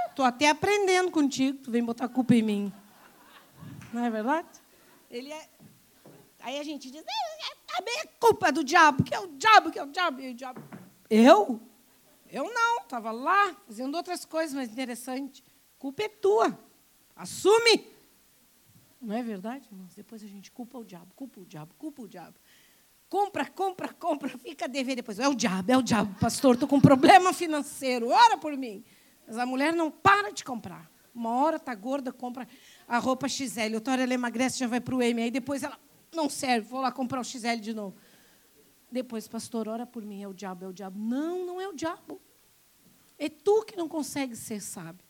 [0.09, 2.73] Estou até aprendendo contigo, tu vem botar culpa em mim.
[3.91, 4.47] Não é verdade?
[5.09, 5.49] Ele é...
[6.41, 9.79] Aí a gente diz, é, é, é culpa do diabo, que é o diabo, que
[9.79, 10.61] é o diabo, e o diabo.
[11.09, 11.59] Eu?
[12.29, 15.43] Eu não, estava lá fazendo outras coisas mais interessantes.
[15.77, 16.57] Culpa é tua.
[17.15, 17.87] Assume.
[18.99, 19.93] Não é verdade, irmãos?
[19.95, 22.35] Depois a gente culpa o diabo, culpa o diabo, culpa o diabo.
[23.09, 25.19] Compra, compra, compra, fica a dever depois.
[25.19, 28.83] É o diabo, é o diabo, pastor, estou com problema financeiro, ora por mim.
[29.25, 30.91] Mas a mulher não para de comprar.
[31.13, 32.47] Uma hora está gorda, compra
[32.87, 33.75] a roupa XL.
[33.75, 35.21] Outra hora ela emagrece, já vai para o M.
[35.21, 35.79] Aí depois ela
[36.11, 37.95] não serve, vou lá comprar o XL de novo.
[38.91, 40.97] Depois, pastor, ora por mim, é o diabo, é o diabo.
[40.99, 42.21] Não, não é o diabo.
[43.17, 45.05] É tu que não consegue ser sábio.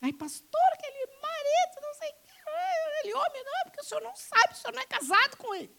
[0.00, 4.56] Aí, pastor, aquele marido, não sei aquele homem, não, porque o senhor não sabe, o
[4.56, 5.74] senhor não é casado com ele.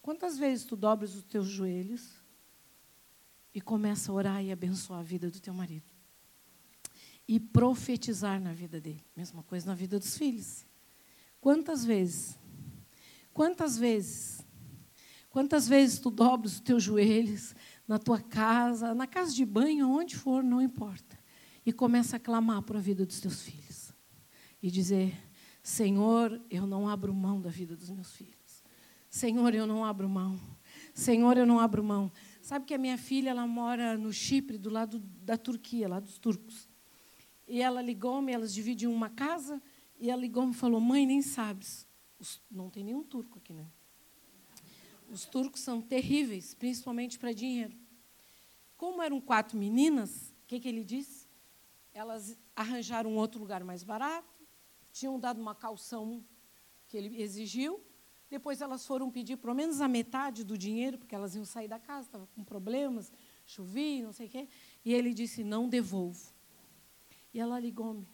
[0.00, 2.17] Quantas vezes tu dobras os teus joelhos
[3.58, 5.90] e começa a orar e abençoar a vida do teu marido?
[7.26, 9.04] E profetizar na vida dele.
[9.16, 10.64] Mesma coisa na vida dos filhos.
[11.40, 12.38] Quantas vezes?
[13.34, 14.46] Quantas vezes?
[15.28, 17.52] Quantas vezes tu dobras os teus joelhos
[17.88, 21.18] na tua casa, na casa de banho, onde for, não importa.
[21.66, 23.92] E começa a clamar para a vida dos teus filhos.
[24.62, 25.20] E dizer:
[25.64, 28.62] Senhor, eu não abro mão da vida dos meus filhos.
[29.10, 30.38] Senhor, eu não abro mão.
[30.94, 32.12] Senhor, eu não abro mão.
[32.48, 36.16] Sabe que a minha filha ela mora no Chipre, do lado da Turquia, lá dos
[36.16, 36.66] turcos.
[37.46, 39.62] E ela ligou-me, elas dividem uma casa,
[40.00, 41.86] e ela ligou-me e falou: Mãe, nem sabes.
[42.18, 43.70] Os, não tem nenhum turco aqui, né?
[45.10, 47.76] Os turcos são terríveis, principalmente para dinheiro.
[48.78, 51.28] Como eram quatro meninas, o que, que ele disse?
[51.92, 54.42] Elas arranjaram outro lugar mais barato,
[54.90, 56.24] tinham dado uma calção
[56.86, 57.84] que ele exigiu,
[58.30, 61.78] depois elas foram pedir pelo menos a metade do dinheiro, porque elas iam sair da
[61.78, 63.12] casa, estavam com problemas,
[63.46, 64.48] chovia, não sei o quê.
[64.84, 66.32] E ele disse: Não devolvo.
[67.32, 68.06] E ela ligou-me.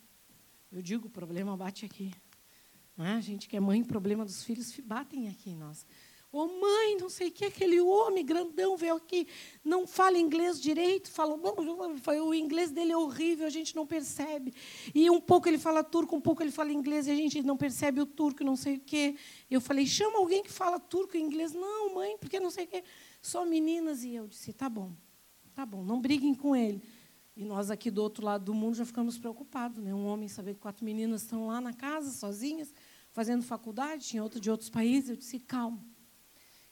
[0.71, 2.13] Eu digo: o problema bate aqui.
[2.97, 3.15] Não é?
[3.15, 5.85] A gente que é mãe, problema dos filhos batem aqui em nós.
[6.35, 9.25] Ô oh, mãe, não sei o que, aquele homem grandão veio aqui,
[9.65, 14.53] não fala inglês direito, fala, o inglês dele é horrível, a gente não percebe.
[14.93, 17.57] E um pouco ele fala turco, um pouco ele fala inglês, e a gente não
[17.57, 19.15] percebe o turco, não sei o quê.
[19.49, 21.53] Eu falei, chama alguém que fala turco e inglês.
[21.53, 22.83] Não, mãe, porque não sei o quê.
[23.23, 24.03] Só meninas.
[24.03, 24.91] E eu disse, tá bom,
[25.55, 26.83] tá bom, não briguem com ele.
[27.37, 29.79] E nós aqui do outro lado do mundo já ficamos preocupados.
[29.79, 29.95] Né?
[29.95, 32.75] Um homem saber que quatro meninas estão lá na casa, sozinhas,
[33.13, 35.11] fazendo faculdade, tinha outro de outros países.
[35.11, 35.94] Eu disse, calma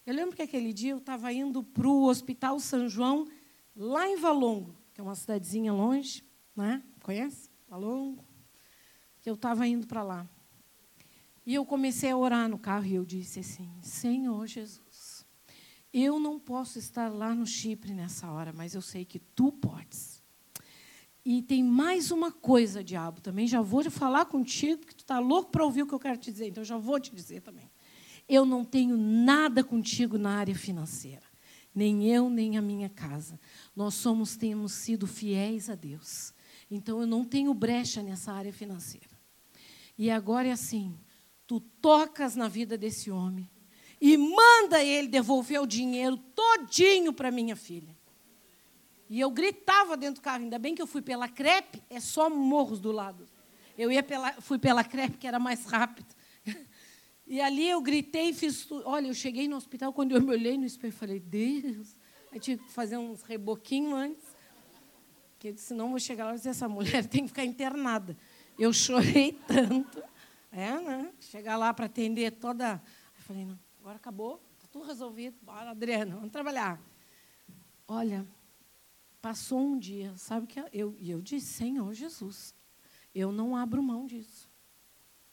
[0.04, 3.26] eu lembro que aquele dia eu estava indo para o Hospital São João,
[3.74, 6.24] lá em Valongo, que é uma cidadezinha longe,
[6.56, 6.82] né?
[7.02, 7.50] conhece?
[7.68, 8.24] Valongo.
[9.20, 10.28] Que eu estava indo para lá.
[11.44, 15.26] E eu comecei a orar no carro e eu disse assim: Senhor Jesus,
[15.92, 20.22] eu não posso estar lá no Chipre nessa hora, mas eu sei que tu podes.
[21.24, 25.52] E tem mais uma coisa, diabo, também já vou falar contigo, porque tu está louco
[25.52, 27.70] para ouvir o que eu quero te dizer, então já vou te dizer também.
[28.32, 31.20] Eu não tenho nada contigo na área financeira,
[31.74, 33.38] nem eu, nem a minha casa.
[33.76, 36.32] Nós somos, temos sido fiéis a Deus.
[36.70, 39.20] Então eu não tenho brecha nessa área financeira.
[39.98, 40.98] E agora é assim:
[41.46, 43.50] tu tocas na vida desse homem
[44.00, 47.94] e manda ele devolver o dinheiro todinho para minha filha.
[49.10, 52.30] E eu gritava dentro do carro, ainda bem que eu fui pela crepe, é só
[52.30, 53.26] morros do lado.
[53.76, 56.14] Eu ia pela, fui pela crepe, que era mais rápido.
[57.32, 58.86] E ali eu gritei e fiz tudo.
[58.86, 61.96] Olha, eu cheguei no hospital, quando eu me olhei no espelho, falei, Deus.
[62.30, 64.36] Aí tive que fazer uns reboquinhos antes.
[65.30, 68.18] Porque eu disse, não vou chegar lá e dizer, essa mulher tem que ficar internada.
[68.58, 70.04] Eu chorei tanto.
[70.50, 71.10] É, né?
[71.20, 72.74] Chegar lá para atender toda.
[73.16, 75.34] Eu falei, não, agora acabou, está tudo resolvido.
[75.40, 76.78] Bora, Adriana, vamos trabalhar.
[77.88, 78.26] Olha,
[79.22, 82.54] passou um dia, sabe que eu, e eu disse, Senhor Jesus,
[83.14, 84.50] eu não abro mão disso.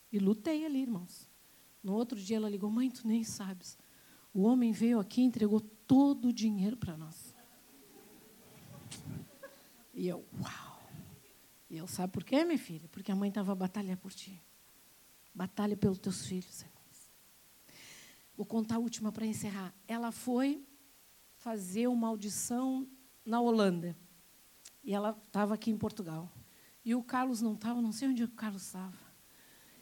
[0.09, 1.28] E lutei ali, irmãos.
[1.83, 3.77] No outro dia ela ligou: Mãe, tu nem sabes.
[4.33, 7.35] O homem veio aqui e entregou todo o dinheiro para nós.
[9.93, 10.79] E eu, uau!
[11.69, 12.87] E eu, sabe por quê, minha filha?
[12.89, 14.41] Porque a mãe estava a batalhar por ti.
[15.33, 16.65] Batalha pelos teus filhos.
[18.35, 19.75] Vou contar a última para encerrar.
[19.87, 20.65] Ela foi
[21.35, 22.87] fazer uma audição
[23.25, 23.97] na Holanda.
[24.83, 26.31] E ela estava aqui em Portugal.
[26.83, 29.08] E o Carlos não estava, não sei onde o Carlos estava.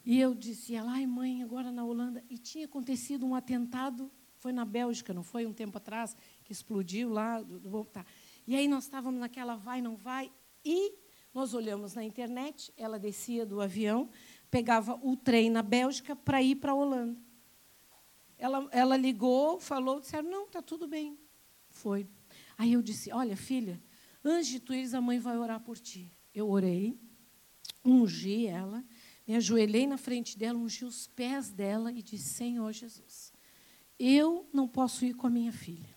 [0.09, 2.23] E eu disse, ela, ai mãe, agora na Holanda.
[2.29, 7.09] E tinha acontecido um atentado, foi na Bélgica, não foi um tempo atrás, que explodiu
[7.09, 7.41] lá.
[7.41, 8.05] Do, do, tá.
[8.47, 10.31] E aí nós estávamos naquela vai, não vai.
[10.63, 10.93] E
[11.33, 14.09] nós olhamos na internet, ela descia do avião,
[14.49, 17.19] pegava o trem na Bélgica para ir para a Holanda.
[18.37, 21.19] Ela, ela ligou, falou, disseram, não, está tudo bem.
[21.69, 22.07] Foi.
[22.57, 23.77] Aí eu disse, olha, filha,
[24.23, 26.09] antes de tu ires, a mãe vai orar por ti.
[26.33, 26.97] Eu orei,
[27.83, 28.85] ungi ela,
[29.27, 33.33] me ajoelhei na frente dela, ungi os pés dela e disse: Senhor Jesus,
[33.99, 35.93] eu não posso ir com a minha filha,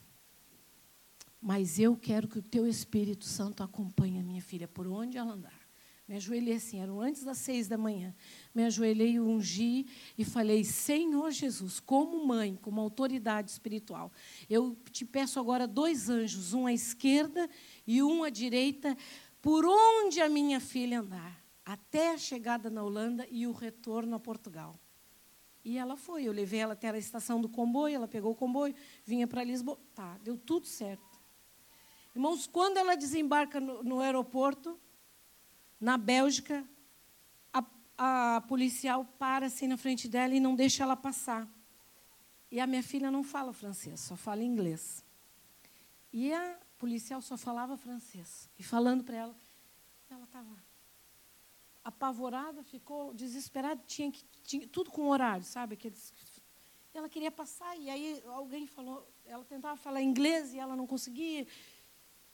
[1.41, 5.33] mas eu quero que o teu Espírito Santo acompanhe a minha filha por onde ela
[5.33, 5.61] andar.
[6.09, 8.13] Me ajoelhei assim, eram antes das seis da manhã.
[8.53, 9.87] Me ajoelhei, ungi
[10.19, 14.11] e falei: Senhor Jesus, como mãe, como autoridade espiritual,
[14.49, 17.49] eu te peço agora dois anjos, um à esquerda
[17.87, 18.97] e um à direita,
[19.41, 24.21] por onde a minha filha andar até a chegada na Holanda e o retorno a
[24.21, 24.79] Portugal.
[25.65, 28.75] E ela foi, eu levei ela até a estação do comboio, ela pegou o comboio,
[29.05, 29.79] vinha para Lisboa.
[29.95, 31.21] Tá, deu tudo certo.
[32.15, 34.81] Irmãos, quando ela desembarca no, no aeroporto,
[35.79, 36.67] na Bélgica,
[37.53, 37.65] a,
[38.37, 41.49] a policial para assim na frente dela e não deixa ela passar.
[42.51, 45.05] E a minha filha não fala francês, só fala inglês.
[46.13, 48.51] E a policial só falava francês.
[48.59, 49.37] E falando para ela,
[50.11, 50.49] ela estava
[51.91, 55.75] apavorada, ficou desesperada, tinha que tinha, tudo com horário, sabe?
[55.75, 56.13] Aqueles,
[56.93, 61.47] ela queria passar e aí alguém falou, ela tentava falar inglês e ela não conseguia.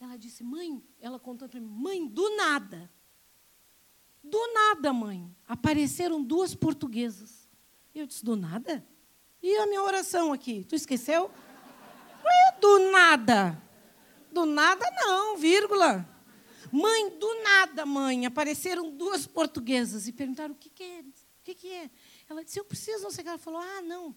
[0.00, 2.90] Ela disse, mãe, ela contou para mim, mãe, do nada,
[4.22, 7.48] do nada, mãe, apareceram duas portuguesas.
[7.94, 8.86] Eu disse, do nada?
[9.42, 10.64] E a minha oração aqui?
[10.64, 11.30] Tu esqueceu?
[12.60, 13.62] Do nada.
[14.32, 16.06] Do nada não, vírgula.
[16.72, 21.00] Mãe, do nada, mãe, apareceram duas portuguesas e perguntaram o que, que é.
[21.00, 21.90] O que, que é?
[22.28, 23.28] Ela disse, eu preciso, não sei o que.
[23.28, 24.14] Ela falou, ah, não.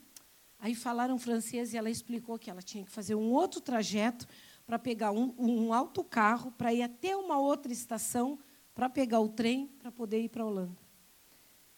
[0.60, 4.28] Aí falaram francês e ela explicou que ela tinha que fazer um outro trajeto
[4.66, 8.38] para pegar um, um autocarro para ir até uma outra estação
[8.76, 10.78] para pegar o trem para poder ir para a Holanda.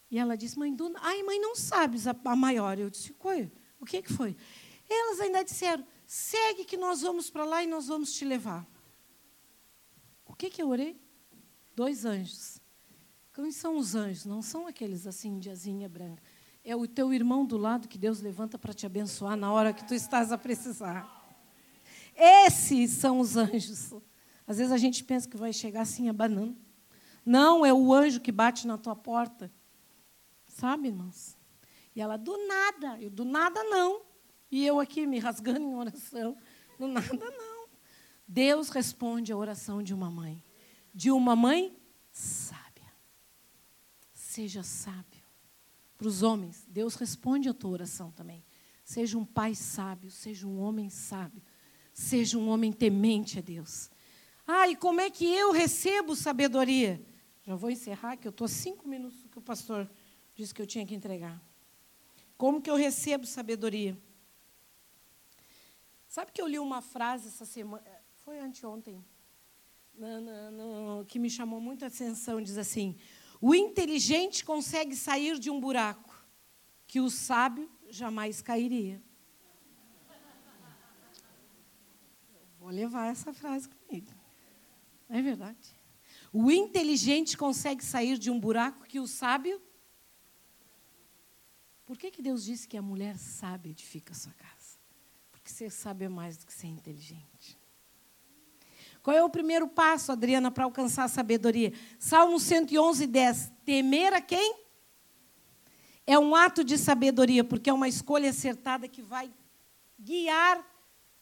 [0.10, 0.92] E ela disse, mãe, do...
[0.98, 2.78] ai, mãe, não sabes a, a maior.
[2.78, 3.52] Eu disse, foi?
[3.80, 4.36] O que, que foi?
[4.90, 8.68] Elas ainda disseram, segue que nós vamos para lá e nós vamos te levar.
[10.42, 11.00] Que, que eu orei?
[11.76, 12.60] Dois anjos.
[13.32, 14.26] Quem são os anjos?
[14.26, 16.24] Não são aqueles assim de asinha branca.
[16.64, 19.88] É o teu irmão do lado que Deus levanta para te abençoar na hora que
[19.88, 21.08] tu estás a precisar.
[22.16, 23.94] Esses são os anjos.
[24.48, 26.58] Às vezes a gente pensa que vai chegar assim abanando.
[27.24, 29.54] Não, é o anjo que bate na tua porta.
[30.48, 31.38] Sabe, irmãos?
[31.96, 33.00] E ela, do nada.
[33.00, 34.02] Eu, do nada não.
[34.50, 36.36] E eu aqui me rasgando em oração.
[36.80, 37.51] Do nada não.
[38.34, 40.42] Deus responde a oração de uma mãe.
[40.94, 41.78] De uma mãe
[42.14, 42.90] sábia.
[44.14, 45.22] Seja sábio.
[45.98, 48.46] Para os homens, Deus responde a tua oração também.
[48.86, 51.44] Seja um pai sábio, seja um homem sábio,
[51.94, 53.92] seja um homem temente a Deus.
[54.48, 57.06] Ah, e como é que eu recebo sabedoria?
[57.44, 59.92] Já vou encerrar, que eu estou cinco minutos que o pastor
[60.34, 61.44] disse que eu tinha que entregar.
[62.38, 64.02] Como que eu recebo sabedoria?
[66.08, 67.84] Sabe que eu li uma frase essa semana,
[68.24, 69.04] foi anteontem,
[71.08, 72.98] que me chamou muita atenção, diz assim,
[73.40, 76.26] o inteligente consegue sair de um buraco
[76.86, 79.02] que o sábio jamais cairia.
[82.60, 84.12] Vou levar essa frase comigo.
[85.10, 85.76] É verdade.
[86.32, 89.60] O inteligente consegue sair de um buraco que o sábio.
[91.86, 94.78] Por que, que Deus disse que a mulher sábia edifica a sua casa?
[95.32, 97.61] Porque ser sábio é mais do que ser inteligente.
[99.02, 101.74] Qual é o primeiro passo, Adriana, para alcançar a sabedoria?
[101.98, 103.52] Salmo 111, 10.
[103.66, 104.56] Temer a quem?
[106.06, 109.32] É um ato de sabedoria, porque é uma escolha acertada que vai
[110.00, 110.64] guiar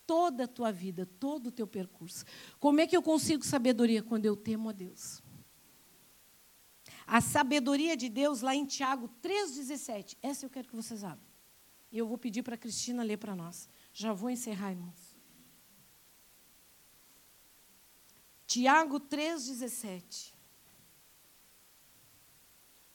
[0.06, 2.26] toda a tua vida, todo o teu percurso.
[2.60, 4.02] Como é que eu consigo sabedoria?
[4.02, 5.22] Quando eu temo a Deus.
[7.06, 10.18] A sabedoria de Deus, lá em Tiago 3,17.
[10.22, 11.28] Essa eu quero que vocês abram.
[11.92, 13.70] E eu vou pedir para a Cristina ler para nós.
[13.94, 15.09] Já vou encerrar, irmãos.
[18.50, 20.34] Tiago 3,17.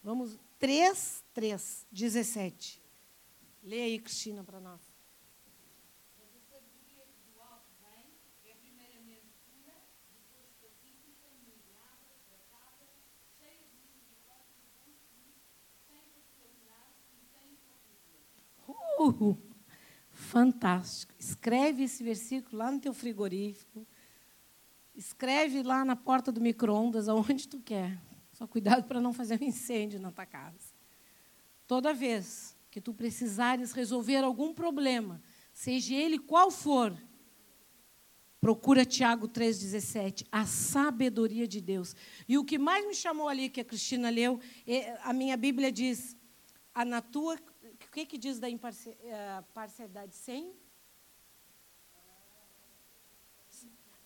[0.03, 2.81] Vamos, 3, 3, 17.
[3.63, 4.81] Lê aí, Cristina, para nós.
[18.67, 19.37] Uh,
[20.11, 21.13] fantástico.
[21.17, 23.87] Escreve esse versículo lá no teu frigorífico.
[24.95, 28.01] Escreve lá na porta do micro-ondas, aonde tu quer.
[28.31, 30.73] Só cuidado para não fazer um incêndio na tua casa.
[31.67, 35.21] Toda vez que tu precisares resolver algum problema,
[35.53, 36.95] seja ele qual for,
[38.39, 41.95] procura Tiago 3,17, a sabedoria de Deus.
[42.27, 45.71] E o que mais me chamou ali, que a Cristina leu, é, a minha Bíblia
[45.71, 46.15] diz,
[46.73, 47.37] a na tua
[47.95, 50.53] que, que diz da eh, parcialidade sem?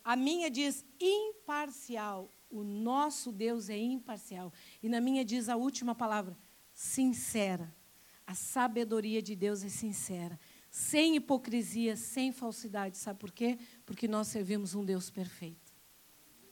[0.04, 2.30] A minha diz imparcial.
[2.50, 4.52] O nosso Deus é imparcial.
[4.82, 6.36] E na minha diz a última palavra,
[6.74, 7.74] sincera.
[8.26, 10.38] A sabedoria de Deus é sincera.
[10.70, 12.96] Sem hipocrisia, sem falsidade.
[12.96, 13.58] Sabe por quê?
[13.84, 15.72] Porque nós servimos um Deus perfeito.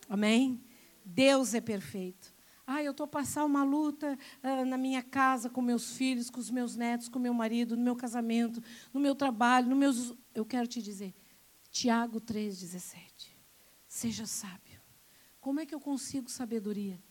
[0.08, 0.62] Amém?
[1.04, 2.34] Deus é perfeito.
[2.66, 6.38] Ah, eu estou a passar uma luta ah, na minha casa, com meus filhos, com
[6.38, 10.14] os meus netos, com meu marido, no meu casamento, no meu trabalho, no meus.
[10.34, 11.14] Eu quero te dizer,
[11.70, 13.37] Tiago 3,17.
[13.98, 14.80] Seja sábio.
[15.40, 17.02] Como é que eu consigo sabedoria?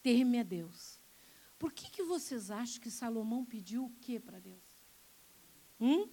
[0.00, 1.00] Teme a Deus.
[1.58, 4.62] Por que, que vocês acham que Salomão pediu o que para Deus?
[5.80, 6.08] Hum?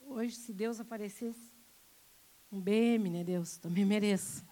[0.00, 1.52] Hoje, se Deus aparecesse,
[2.50, 3.58] Um BM, né, Deus?
[3.58, 4.42] Também mereço.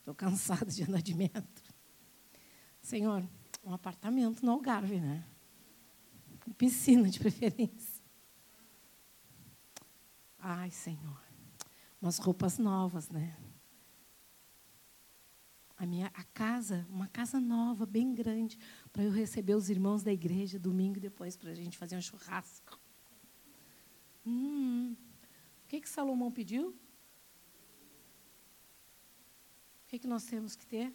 [0.00, 1.74] Estou cansada de andar de metro.
[2.82, 3.24] Senhor,
[3.62, 5.24] um apartamento no Algarve, né?
[6.58, 7.99] Piscina de preferência.
[10.40, 11.22] Ai, Senhor.
[12.00, 13.36] Umas roupas novas, né?
[15.76, 18.58] A minha a casa, uma casa nova, bem grande,
[18.92, 22.78] para eu receber os irmãos da igreja domingo depois para a gente fazer um churrasco.
[24.26, 24.96] Hum,
[25.64, 26.70] o que que Salomão pediu?
[29.84, 30.94] O que que nós temos que ter?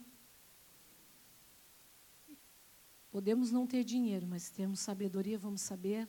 [3.09, 6.07] Podemos não ter dinheiro, mas se temos sabedoria, vamos saber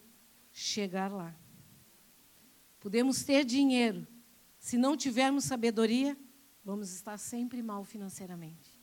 [0.53, 1.35] chegar lá.
[2.87, 4.07] Podemos ter dinheiro,
[4.61, 6.17] se não tivermos sabedoria,
[6.65, 8.81] vamos estar sempre mal financeiramente.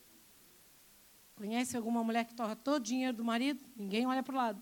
[1.36, 3.64] Conhece alguma mulher que torra todo o dinheiro do marido?
[3.78, 4.62] Ninguém olha para o lado.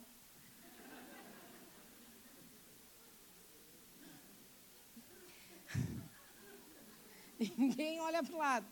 [7.58, 8.68] Ninguém olha para o lado.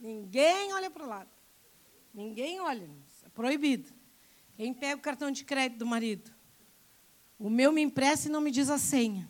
[0.00, 1.30] Ninguém olha para o lado.
[2.14, 2.88] Ninguém olha.
[3.24, 3.92] É proibido.
[4.54, 6.34] Quem pega o cartão de crédito do marido?
[7.38, 9.28] O meu me empresta e não me diz a senha.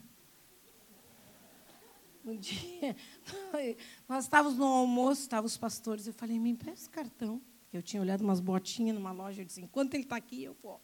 [2.24, 2.96] Um dia,
[4.08, 7.40] nós estávamos no almoço, estavam os pastores, eu falei, me empresta o cartão.
[7.72, 10.80] Eu tinha olhado umas botinhas numa loja, eu disse, enquanto ele está aqui, eu vou.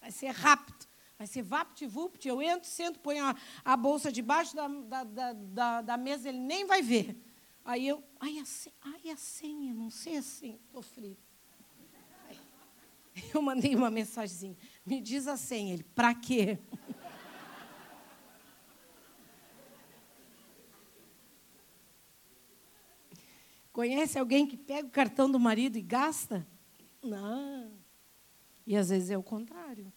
[0.00, 0.86] Vai ser rápido,
[1.16, 5.96] vai ser vapt-vupt, eu entro, sento, ponho a, a bolsa debaixo da, da, da, da,
[5.96, 7.16] mesa, ele nem vai ver.
[7.64, 11.28] Aí eu, ai a, senha, ai, a senha, não sei a senha, estou frito.
[13.34, 14.56] Eu mandei uma mensagem,
[14.88, 15.74] me diz a senha.
[15.74, 16.58] Ele, para quê?
[23.70, 26.44] Conhece alguém que pega o cartão do marido e gasta?
[27.02, 27.70] Não.
[28.66, 29.92] E às vezes é o contrário.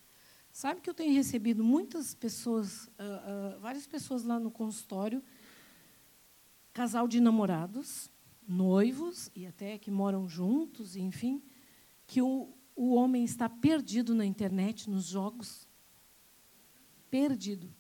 [0.52, 5.24] Sabe que eu tenho recebido muitas pessoas, uh, uh, várias pessoas lá no consultório,
[6.74, 8.12] casal de namorados,
[8.46, 11.42] noivos e até que moram juntos, enfim,
[12.06, 12.54] que o,
[12.84, 15.68] o homem está perdido na internet, nos jogos.
[17.12, 17.72] Perdido.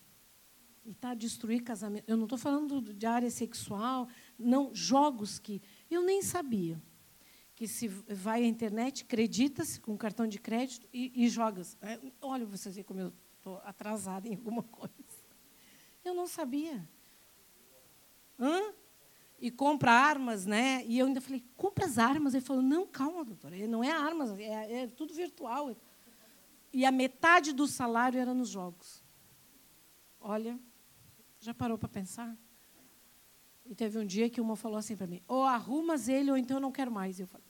[0.85, 2.03] E está a destruir casamento.
[2.07, 6.79] Eu não estou falando de área sexual, não, jogos que eu nem sabia
[7.55, 11.27] que se vai à internet, acredita-se com cartão de crédito e, e.
[11.81, 14.93] É, olha, vocês veem como eu estou atrasada em alguma coisa.
[16.05, 16.87] Eu não sabia.
[18.39, 18.71] Hã?
[19.41, 20.85] E compra armas, né?
[20.85, 22.35] E eu ainda falei, compra as armas.
[22.35, 25.75] Ele falou, não, calma, doutora, não é armas, é, é tudo virtual.
[26.71, 29.03] E a metade do salário era nos jogos.
[30.19, 30.59] Olha,
[31.39, 32.37] já parou para pensar?
[33.65, 36.57] E teve um dia que uma falou assim para mim: ou arrumas ele, ou então
[36.57, 37.19] eu não quero mais.
[37.19, 37.47] Eu falei: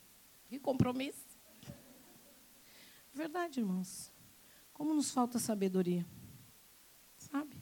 [0.48, 1.38] que compromisso.
[3.14, 4.12] Verdade, irmãos.
[4.74, 6.06] Como nos falta sabedoria.
[7.18, 7.62] Sabe?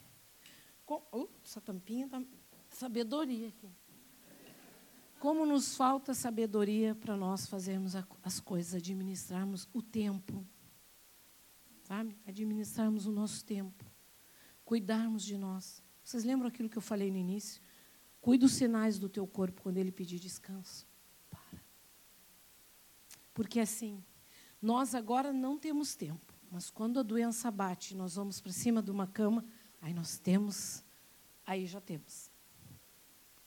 [0.86, 2.22] Com, uh, essa tampinha tá.
[2.68, 3.68] Sabedoria aqui.
[5.20, 7.92] Como nos falta sabedoria para nós fazermos
[8.22, 10.42] as coisas, administrarmos o tempo.
[11.82, 12.16] Sabe?
[12.26, 13.84] Administrarmos o nosso tempo.
[14.64, 15.82] Cuidarmos de nós.
[16.02, 17.60] Vocês lembram aquilo que eu falei no início?
[18.18, 20.88] Cuide dos sinais do teu corpo quando ele pedir descanso.
[21.28, 21.62] Para.
[23.34, 24.02] Porque assim,
[24.60, 28.90] nós agora não temos tempo, mas quando a doença bate, nós vamos para cima de
[28.90, 29.44] uma cama,
[29.82, 30.82] aí nós temos,
[31.46, 32.29] aí já temos.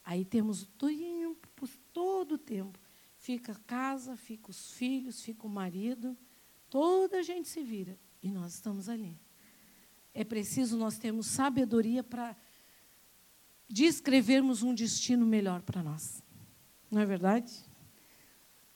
[0.03, 2.79] Aí temos o tempo, todo o tempo.
[3.17, 6.17] Fica a casa, fica os filhos, fica o marido,
[6.69, 9.17] toda a gente se vira e nós estamos ali.
[10.13, 12.35] É preciso nós termos sabedoria para
[13.67, 16.21] de escrevermos um destino melhor para nós.
[16.91, 17.51] Não é verdade?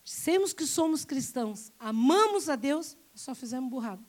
[0.03, 4.03] Dissemos que somos cristãos, amamos a Deus, só fizemos burrado.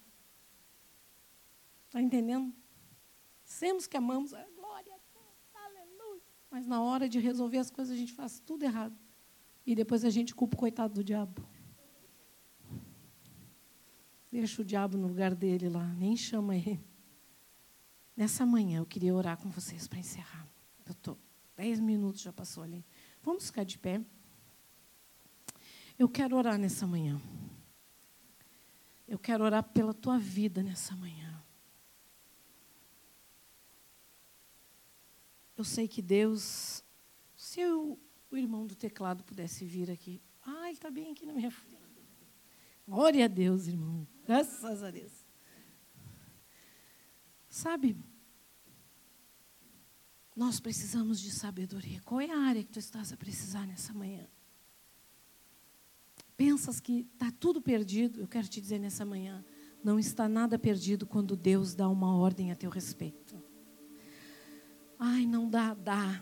[1.87, 2.55] Está entendendo?
[3.45, 6.23] Dissemos que amamos, ah, glória a Deus, aleluia.
[6.51, 8.97] Mas na hora de resolver as coisas, a gente faz tudo errado.
[9.67, 11.47] E depois a gente culpa o coitado do diabo.
[14.31, 16.81] Deixa o diabo no lugar dele lá, nem chama ele.
[18.17, 20.47] Nessa manhã eu queria orar com vocês para encerrar.
[20.85, 21.19] Eu estou.
[21.57, 22.85] Dez minutos já passou ali.
[23.23, 24.01] Vamos ficar de pé.
[25.99, 27.21] Eu quero orar nessa manhã.
[29.07, 31.28] Eu quero orar pela tua vida nessa manhã.
[35.59, 36.85] Eu sei que Deus,
[37.37, 37.99] se eu,
[38.31, 40.23] o irmão do teclado pudesse vir aqui.
[40.41, 41.77] Ah, ele está bem aqui na minha frente.
[42.87, 44.07] Glória a Deus, irmão.
[44.25, 45.13] Graças a Deus.
[47.49, 47.97] Sabe,
[50.37, 52.01] nós precisamos de sabedoria.
[52.03, 54.29] Qual é a área que tu estás a precisar nessa manhã?
[56.37, 58.21] Pensas que está tudo perdido?
[58.21, 59.45] Eu quero te dizer nessa manhã,
[59.83, 63.48] não está nada perdido quando Deus dá uma ordem a teu respeito.
[64.99, 66.21] Ai, não dá, dá.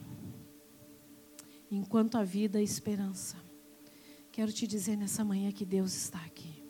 [1.71, 3.37] Enquanto a vida, a esperança.
[4.31, 6.63] Quero te dizer nessa manhã que Deus está aqui.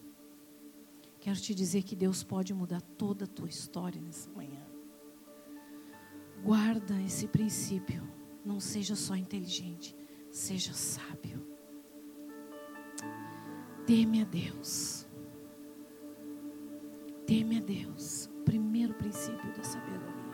[1.18, 4.64] Quero te dizer que Deus pode mudar toda a tua história nessa manhã.
[6.44, 8.09] Guarda esse princípio.
[8.44, 9.96] Não seja só inteligente,
[10.30, 11.44] seja sábio.
[13.84, 15.04] Teme a Deus.
[17.26, 18.30] Teme a Deus.
[18.44, 20.25] Primeiro princípio da sabedoria.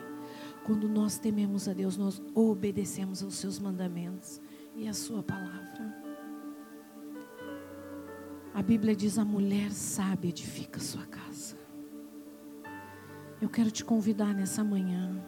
[0.65, 4.39] Quando nós tememos a Deus, nós obedecemos aos seus mandamentos
[4.75, 5.93] e à sua palavra.
[8.53, 11.57] A Bíblia diz: a mulher sábia edifica sua casa.
[13.41, 15.21] Eu quero te convidar nessa manhã.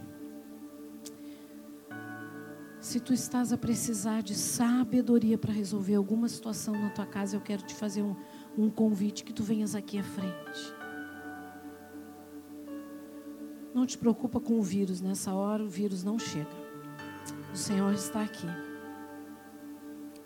[2.80, 7.42] Se tu estás a precisar de sabedoria para resolver alguma situação na tua casa, eu
[7.42, 8.16] quero te fazer um,
[8.58, 10.75] um convite que tu venhas aqui à frente.
[13.76, 16.48] Não te preocupa com o vírus, nessa hora o vírus não chega.
[17.54, 18.48] O Senhor está aqui.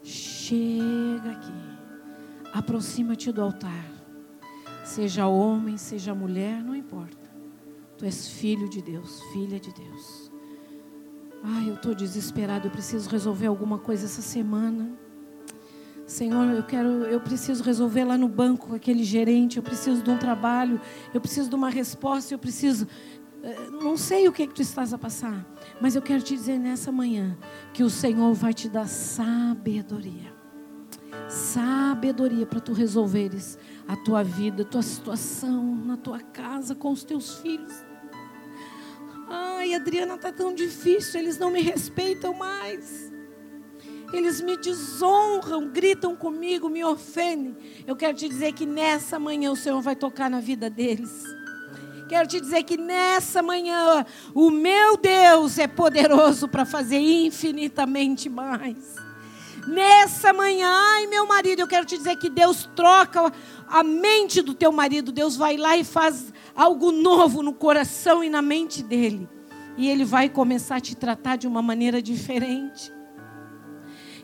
[0.03, 1.51] Chega aqui.
[2.53, 3.85] Aproxima-te do altar.
[4.85, 7.27] Seja homem, seja mulher, não importa.
[7.97, 10.31] Tu és filho de Deus, filha de Deus.
[11.43, 14.91] Ai, eu estou desesperado, eu preciso resolver alguma coisa essa semana.
[16.05, 20.17] Senhor, eu quero, eu preciso resolver lá no banco aquele gerente, eu preciso de um
[20.17, 20.79] trabalho,
[21.13, 22.87] eu preciso de uma resposta, eu preciso.
[23.43, 25.45] Eh, não sei o que, que tu estás a passar,
[25.81, 27.37] mas eu quero te dizer nessa manhã
[27.73, 30.39] que o Senhor vai te dar sabedoria
[31.29, 37.03] sabedoria para tu resolveres a tua vida, a tua situação na tua casa com os
[37.03, 37.73] teus filhos.
[39.27, 43.11] Ai, Adriana, está tão difícil, eles não me respeitam mais.
[44.11, 47.55] Eles me desonram, gritam comigo, me ofendem.
[47.85, 51.23] Eu quero te dizer que nessa manhã o Senhor vai tocar na vida deles.
[52.09, 54.03] Quero te dizer que nessa manhã
[54.33, 58.95] o meu Deus é poderoso para fazer infinitamente mais.
[59.67, 63.31] Nessa manhã, ai meu marido, eu quero te dizer que Deus troca
[63.67, 65.11] a mente do teu marido.
[65.11, 69.29] Deus vai lá e faz algo novo no coração e na mente dele.
[69.77, 72.91] E ele vai começar a te tratar de uma maneira diferente.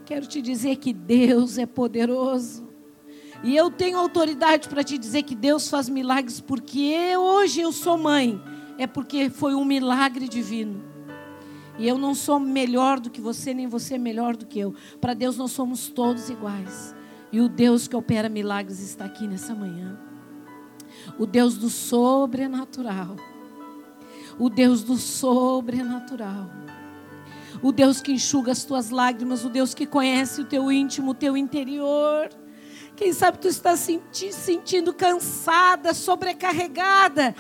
[0.06, 2.65] Quero te dizer que Deus é poderoso.
[3.46, 7.72] E eu tenho autoridade para te dizer que Deus faz milagres porque eu, hoje eu
[7.72, 8.42] sou mãe.
[8.76, 10.84] É porque foi um milagre divino.
[11.78, 14.74] E eu não sou melhor do que você, nem você é melhor do que eu.
[15.00, 16.96] Para Deus nós somos todos iguais.
[17.32, 19.96] E o Deus que opera milagres está aqui nessa manhã.
[21.20, 23.16] O Deus do sobrenatural.
[24.40, 26.50] O Deus do sobrenatural.
[27.62, 31.14] O Deus que enxuga as tuas lágrimas, o Deus que conhece o teu íntimo, o
[31.14, 32.28] teu interior.
[32.96, 37.36] Quem sabe tu está senti sentindo cansada, sobrecarregada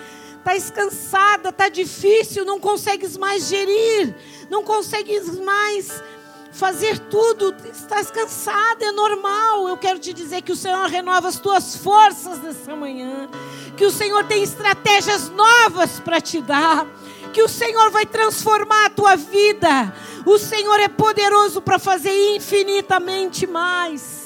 [0.46, 4.16] estás cansada, está difícil, não consegues mais gerir,
[4.48, 6.04] não consegues mais
[6.52, 9.68] fazer tudo, estás cansada, é normal.
[9.68, 13.28] Eu quero te dizer que o Senhor renova as tuas forças nessa manhã,
[13.76, 16.86] que o Senhor tem estratégias novas para te dar,
[17.34, 19.94] que o Senhor vai transformar a tua vida.
[20.28, 24.25] O Senhor é poderoso para fazer infinitamente mais.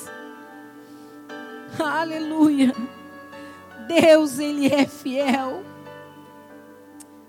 [1.83, 2.73] Aleluia.
[3.87, 5.63] Deus, Ele é fiel.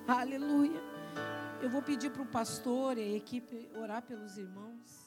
[0.06, 0.80] Aleluia.
[1.62, 4.99] Eu vou pedir para o pastor e a equipe orar pelos irmãos.